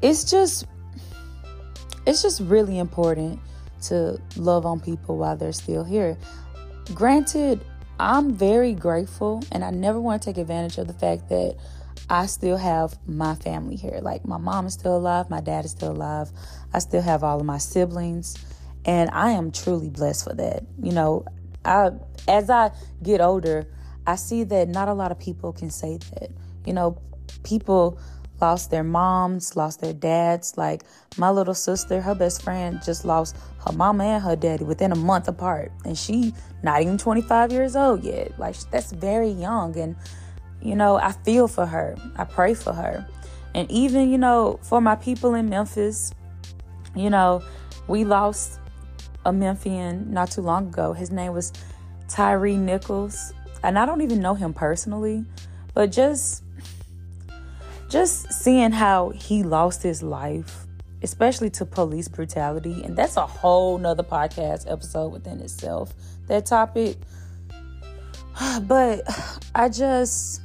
it's 0.00 0.28
just 0.28 0.66
it's 2.06 2.22
just 2.22 2.40
really 2.40 2.78
important 2.78 3.38
to 3.82 4.20
love 4.36 4.66
on 4.66 4.80
people 4.80 5.16
while 5.16 5.36
they're 5.36 5.52
still 5.52 5.84
here. 5.84 6.16
Granted, 6.94 7.64
I'm 8.00 8.32
very 8.32 8.74
grateful 8.74 9.42
and 9.52 9.64
I 9.64 9.70
never 9.70 10.00
want 10.00 10.22
to 10.22 10.26
take 10.28 10.38
advantage 10.38 10.78
of 10.78 10.88
the 10.88 10.92
fact 10.92 11.28
that 11.28 11.56
I 12.10 12.26
still 12.26 12.56
have 12.56 12.98
my 13.06 13.34
family 13.36 13.76
here. 13.76 14.00
Like 14.02 14.26
my 14.26 14.38
mom 14.38 14.66
is 14.66 14.74
still 14.74 14.96
alive, 14.96 15.30
my 15.30 15.40
dad 15.40 15.64
is 15.64 15.70
still 15.70 15.92
alive. 15.92 16.30
I 16.72 16.80
still 16.80 17.02
have 17.02 17.22
all 17.22 17.38
of 17.38 17.46
my 17.46 17.58
siblings 17.58 18.36
and 18.84 19.10
I 19.10 19.30
am 19.30 19.52
truly 19.52 19.88
blessed 19.88 20.24
for 20.24 20.34
that. 20.34 20.64
You 20.82 20.92
know, 20.92 21.24
I 21.64 21.90
as 22.26 22.50
I 22.50 22.72
get 23.02 23.20
older, 23.20 23.66
I 24.06 24.16
see 24.16 24.44
that 24.44 24.68
not 24.68 24.88
a 24.88 24.94
lot 24.94 25.12
of 25.12 25.18
people 25.18 25.52
can 25.52 25.70
say 25.70 25.98
that. 26.14 26.30
You 26.66 26.72
know, 26.72 26.98
people 27.44 27.98
lost 28.40 28.70
their 28.70 28.82
moms, 28.82 29.56
lost 29.56 29.80
their 29.80 29.92
dads. 29.92 30.58
Like 30.58 30.82
my 31.16 31.30
little 31.30 31.54
sister, 31.54 32.00
her 32.00 32.14
best 32.14 32.42
friend 32.42 32.80
just 32.84 33.04
lost 33.04 33.36
her 33.64 33.72
mama 33.72 34.04
and 34.04 34.22
her 34.22 34.36
daddy 34.36 34.64
within 34.64 34.92
a 34.92 34.96
month 34.96 35.28
apart. 35.28 35.72
And 35.84 35.96
she 35.96 36.34
not 36.62 36.82
even 36.82 36.98
25 36.98 37.52
years 37.52 37.76
old 37.76 38.04
yet. 38.04 38.38
Like 38.38 38.56
that's 38.70 38.92
very 38.92 39.30
young. 39.30 39.78
And, 39.78 39.96
you 40.60 40.74
know, 40.74 40.96
I 40.96 41.12
feel 41.12 41.48
for 41.48 41.64
her. 41.64 41.96
I 42.16 42.24
pray 42.24 42.54
for 42.54 42.72
her. 42.72 43.06
And 43.54 43.70
even, 43.70 44.10
you 44.10 44.18
know, 44.18 44.58
for 44.62 44.80
my 44.80 44.96
people 44.96 45.34
in 45.34 45.48
Memphis, 45.48 46.12
you 46.96 47.10
know, 47.10 47.42
we 47.86 48.04
lost 48.04 48.58
a 49.24 49.32
Memphian 49.32 50.10
not 50.10 50.30
too 50.30 50.40
long 50.40 50.68
ago. 50.68 50.92
His 50.92 51.10
name 51.10 51.32
was 51.32 51.52
Tyre 52.08 52.56
Nichols. 52.56 53.32
And 53.62 53.78
I 53.78 53.86
don't 53.86 54.00
even 54.00 54.20
know 54.20 54.34
him 54.34 54.52
personally, 54.52 55.24
but 55.74 55.92
just 55.92 56.42
just 57.88 58.32
seeing 58.32 58.72
how 58.72 59.10
he 59.10 59.42
lost 59.42 59.82
his 59.82 60.02
life, 60.02 60.66
especially 61.02 61.50
to 61.50 61.66
police 61.66 62.08
brutality, 62.08 62.82
and 62.82 62.96
that's 62.96 63.16
a 63.16 63.26
whole 63.26 63.76
nother 63.78 64.02
podcast 64.02 64.70
episode 64.70 65.12
within 65.12 65.40
itself. 65.40 65.92
That 66.26 66.46
topic. 66.46 66.96
But 68.62 69.02
I 69.54 69.68
just 69.68 70.40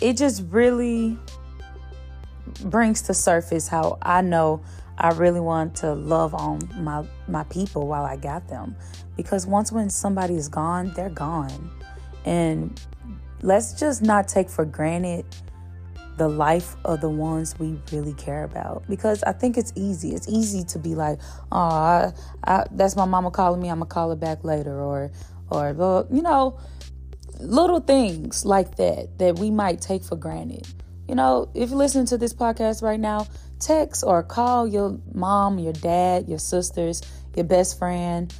it 0.00 0.16
just 0.16 0.42
really 0.50 1.16
brings 2.64 3.02
to 3.02 3.14
surface 3.14 3.68
how 3.68 3.98
I 4.02 4.20
know 4.20 4.62
I 4.98 5.10
really 5.10 5.40
want 5.40 5.76
to 5.76 5.94
love 5.94 6.34
on 6.34 6.68
my 6.76 7.04
my 7.28 7.44
people 7.44 7.86
while 7.86 8.04
I 8.04 8.16
got 8.16 8.48
them 8.48 8.76
because 9.16 9.46
once 9.46 9.72
when 9.72 9.90
somebody 9.90 10.34
is 10.34 10.48
gone, 10.48 10.92
they're 10.94 11.10
gone. 11.10 11.70
And 12.24 12.80
let's 13.42 13.74
just 13.74 14.02
not 14.02 14.28
take 14.28 14.48
for 14.48 14.64
granted 14.64 15.24
the 16.16 16.28
life 16.28 16.76
of 16.84 17.00
the 17.00 17.08
ones 17.08 17.58
we 17.58 17.76
really 17.92 18.14
care 18.14 18.44
about 18.44 18.84
because 18.88 19.22
I 19.24 19.32
think 19.32 19.58
it's 19.58 19.72
easy. 19.74 20.14
It's 20.14 20.28
easy 20.28 20.62
to 20.64 20.78
be 20.78 20.94
like, 20.94 21.18
"Oh, 21.50 21.58
I, 21.58 22.12
I, 22.44 22.64
that's 22.70 22.96
my 22.96 23.04
mama 23.04 23.30
calling 23.30 23.60
me. 23.60 23.68
I'm 23.68 23.78
gonna 23.78 23.86
call 23.86 24.10
her 24.10 24.16
back 24.16 24.44
later," 24.44 24.80
or, 24.80 25.10
or 25.50 26.06
you 26.10 26.22
know, 26.22 26.58
little 27.40 27.80
things 27.80 28.44
like 28.44 28.76
that 28.76 29.18
that 29.18 29.38
we 29.38 29.50
might 29.50 29.80
take 29.80 30.04
for 30.04 30.16
granted. 30.16 30.66
You 31.08 31.16
know, 31.16 31.50
if 31.54 31.70
you're 31.70 31.78
listening 31.78 32.06
to 32.06 32.18
this 32.18 32.32
podcast 32.32 32.82
right 32.82 33.00
now, 33.00 33.26
text 33.58 34.04
or 34.06 34.22
call 34.22 34.66
your 34.66 34.98
mom, 35.12 35.58
your 35.58 35.72
dad, 35.72 36.28
your 36.28 36.38
sisters, 36.38 37.02
your 37.34 37.44
best 37.44 37.78
friend, 37.78 38.32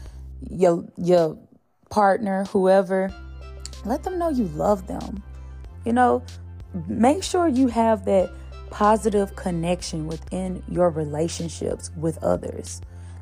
your 0.51 0.85
your 0.97 1.39
partner, 1.91 2.45
whoever. 2.45 3.13
Let 3.85 4.03
them 4.03 4.19
know 4.19 4.31
you 4.31 4.45
love 4.49 4.87
them. 4.87 5.23
You 5.85 5.93
know, 5.93 6.23
make 6.89 7.23
sure 7.23 7.49
you 7.49 7.69
have 7.69 8.05
that 8.07 8.31
positive 8.71 9.37
connection 9.37 10.07
within 10.07 10.63
your 10.69 10.91
relationships 10.91 11.91
with 11.97 12.23
others. 12.23 12.81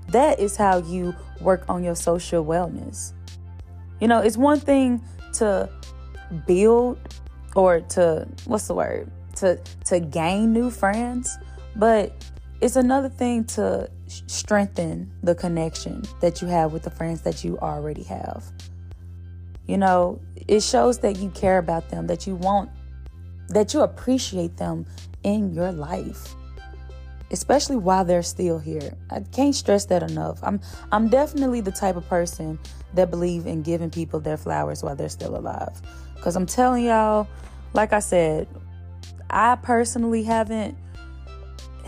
That 0.08 0.40
is 0.40 0.56
how 0.56 0.78
you 0.78 1.14
work 1.40 1.64
on 1.68 1.84
your 1.84 1.94
social 1.94 2.44
wellness. 2.44 3.12
You 4.00 4.08
know, 4.08 4.20
it's 4.20 4.36
one 4.36 4.60
thing 4.60 5.02
to 5.34 5.68
build 6.46 6.98
or 7.54 7.80
to 7.80 8.26
what's 8.46 8.66
the 8.66 8.74
word? 8.74 9.10
To 9.36 9.60
to 9.86 10.00
gain 10.00 10.52
new 10.52 10.70
friends, 10.70 11.38
but 11.76 12.12
it's 12.62 12.76
another 12.76 13.08
thing 13.08 13.44
to 13.44 13.90
strengthen 14.06 15.12
the 15.22 15.34
connection 15.34 16.02
that 16.20 16.40
you 16.40 16.48
have 16.48 16.72
with 16.72 16.84
the 16.84 16.90
friends 16.90 17.22
that 17.22 17.42
you 17.42 17.58
already 17.58 18.04
have. 18.04 18.44
You 19.66 19.78
know, 19.78 20.20
it 20.48 20.62
shows 20.62 21.00
that 21.00 21.18
you 21.18 21.30
care 21.30 21.58
about 21.58 21.90
them, 21.90 22.06
that 22.06 22.26
you 22.26 22.36
want 22.36 22.70
that 23.48 23.74
you 23.74 23.82
appreciate 23.82 24.56
them 24.56 24.86
in 25.24 25.52
your 25.52 25.72
life 25.72 26.34
especially 27.32 27.76
while 27.76 28.04
they're 28.04 28.22
still 28.22 28.58
here. 28.58 28.94
I 29.10 29.20
can't 29.32 29.54
stress 29.54 29.86
that 29.86 30.02
enough. 30.02 30.38
I'm 30.42 30.60
I'm 30.92 31.08
definitely 31.08 31.62
the 31.62 31.72
type 31.72 31.96
of 31.96 32.06
person 32.08 32.58
that 32.94 33.10
believe 33.10 33.46
in 33.46 33.62
giving 33.62 33.90
people 33.90 34.20
their 34.20 34.36
flowers 34.36 34.82
while 34.82 34.94
they're 34.94 35.08
still 35.08 35.34
alive. 35.34 35.80
Cuz 36.20 36.36
I'm 36.36 36.46
telling 36.46 36.84
y'all, 36.84 37.26
like 37.72 37.92
I 37.92 38.00
said, 38.00 38.46
I 39.30 39.56
personally 39.56 40.22
haven't 40.22 40.76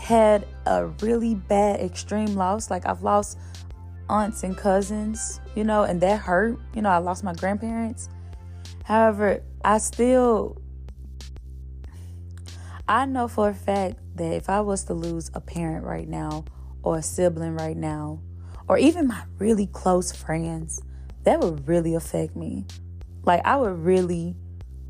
had 0.05 0.45
a 0.67 0.85
really 1.01 1.33
bad 1.33 1.79
extreme 1.79 2.35
loss. 2.35 2.69
Like 2.69 2.85
I've 2.85 3.01
lost 3.01 3.39
aunts 4.07 4.43
and 4.43 4.55
cousins, 4.55 5.41
you 5.55 5.63
know, 5.63 5.81
and 5.81 5.99
that 6.01 6.19
hurt. 6.19 6.59
You 6.75 6.83
know, 6.83 6.89
I 6.89 6.99
lost 6.99 7.23
my 7.23 7.33
grandparents. 7.33 8.07
However, 8.83 9.41
I 9.63 9.79
still 9.79 10.61
I 12.87 13.07
know 13.07 13.27
for 13.27 13.49
a 13.49 13.53
fact 13.55 13.97
that 14.13 14.31
if 14.31 14.47
I 14.47 14.61
was 14.61 14.83
to 14.83 14.93
lose 14.93 15.31
a 15.33 15.41
parent 15.41 15.83
right 15.83 16.07
now, 16.07 16.45
or 16.83 16.99
a 16.99 17.01
sibling 17.01 17.55
right 17.55 17.75
now, 17.75 18.21
or 18.67 18.77
even 18.77 19.07
my 19.07 19.23
really 19.39 19.65
close 19.65 20.11
friends, 20.11 20.83
that 21.23 21.39
would 21.39 21.67
really 21.67 21.95
affect 21.95 22.35
me. 22.35 22.67
Like 23.23 23.41
I 23.43 23.55
would 23.55 23.83
really 23.83 24.35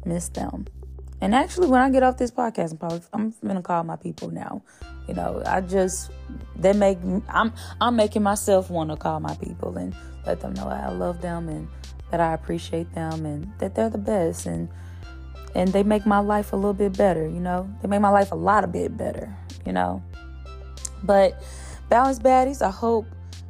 miss 0.04 0.28
them. 0.28 0.66
And 1.22 1.34
actually, 1.34 1.68
when 1.68 1.82
I 1.82 1.90
get 1.90 2.04
off 2.04 2.18
this 2.18 2.32
podcast, 2.32 2.72
I'm 2.72 2.78
probably 2.78 3.02
I'm 3.14 3.34
gonna 3.46 3.62
call 3.62 3.84
my 3.84 3.96
people 3.96 4.30
now. 4.32 4.62
You 5.08 5.14
know, 5.14 5.42
I 5.46 5.62
just 5.62 6.12
they 6.56 6.74
make 6.74 6.98
I'm 7.30 7.54
I'm 7.80 7.96
making 7.96 8.24
myself 8.24 8.70
want 8.70 8.90
to 8.90 8.98
call 8.98 9.20
my 9.20 9.36
people 9.36 9.78
and 9.78 9.96
let 10.26 10.42
them 10.42 10.54
know 10.54 10.68
I 10.68 10.90
love 10.90 11.22
them 11.22 11.50
and 11.50 11.68
that 12.12 12.20
I 12.20 12.34
appreciate 12.34 12.94
them 12.94 13.26
and 13.26 13.52
that 13.60 13.76
they're 13.76 13.90
the 13.90 13.98
best 13.98 14.46
and 14.46 14.70
and 15.56 15.70
they 15.70 15.84
make 15.84 16.06
my 16.06 16.20
life 16.20 16.52
a 16.52 16.56
little 16.56 16.74
bit 16.74 16.98
better, 16.98 17.26
you 17.26 17.40
know. 17.40 17.70
They 17.82 17.88
make 17.88 18.02
my 18.02 18.10
life 18.10 18.32
a 18.32 18.36
lot 18.36 18.64
a 18.64 18.68
bit 18.68 18.98
better, 18.98 19.34
you 19.66 19.72
know. 19.72 20.04
But 21.04 21.42
balance 21.90 22.20
baddies, 22.20 22.62
I 22.62 22.72
hope 22.72 23.06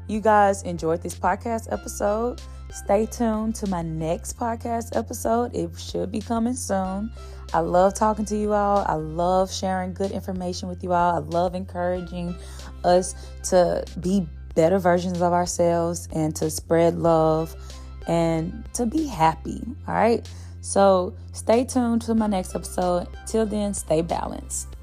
you 0.07 0.21
guys 0.21 0.61
enjoyed 0.63 1.01
this 1.01 1.15
podcast 1.15 1.71
episode. 1.73 2.41
Stay 2.71 3.07
tuned 3.07 3.55
to 3.55 3.67
my 3.67 3.81
next 3.81 4.37
podcast 4.37 4.95
episode. 4.95 5.55
It 5.55 5.71
should 5.79 6.11
be 6.11 6.19
coming 6.19 6.53
soon. 6.53 7.11
I 7.53 7.59
love 7.59 7.93
talking 7.93 8.25
to 8.25 8.37
you 8.37 8.53
all. 8.53 8.83
I 8.87 8.95
love 8.95 9.51
sharing 9.51 9.93
good 9.93 10.11
information 10.11 10.67
with 10.67 10.83
you 10.83 10.93
all. 10.93 11.15
I 11.15 11.19
love 11.19 11.55
encouraging 11.55 12.35
us 12.83 13.15
to 13.49 13.85
be 13.99 14.27
better 14.55 14.79
versions 14.79 15.21
of 15.21 15.33
ourselves 15.33 16.07
and 16.13 16.35
to 16.37 16.49
spread 16.49 16.97
love 16.97 17.55
and 18.07 18.63
to 18.73 18.85
be 18.85 19.05
happy. 19.05 19.61
All 19.87 19.93
right. 19.93 20.27
So 20.61 21.15
stay 21.33 21.63
tuned 21.63 22.01
to 22.03 22.15
my 22.15 22.27
next 22.27 22.55
episode. 22.55 23.07
Till 23.27 23.45
then, 23.45 23.73
stay 23.73 24.01
balanced. 24.01 24.74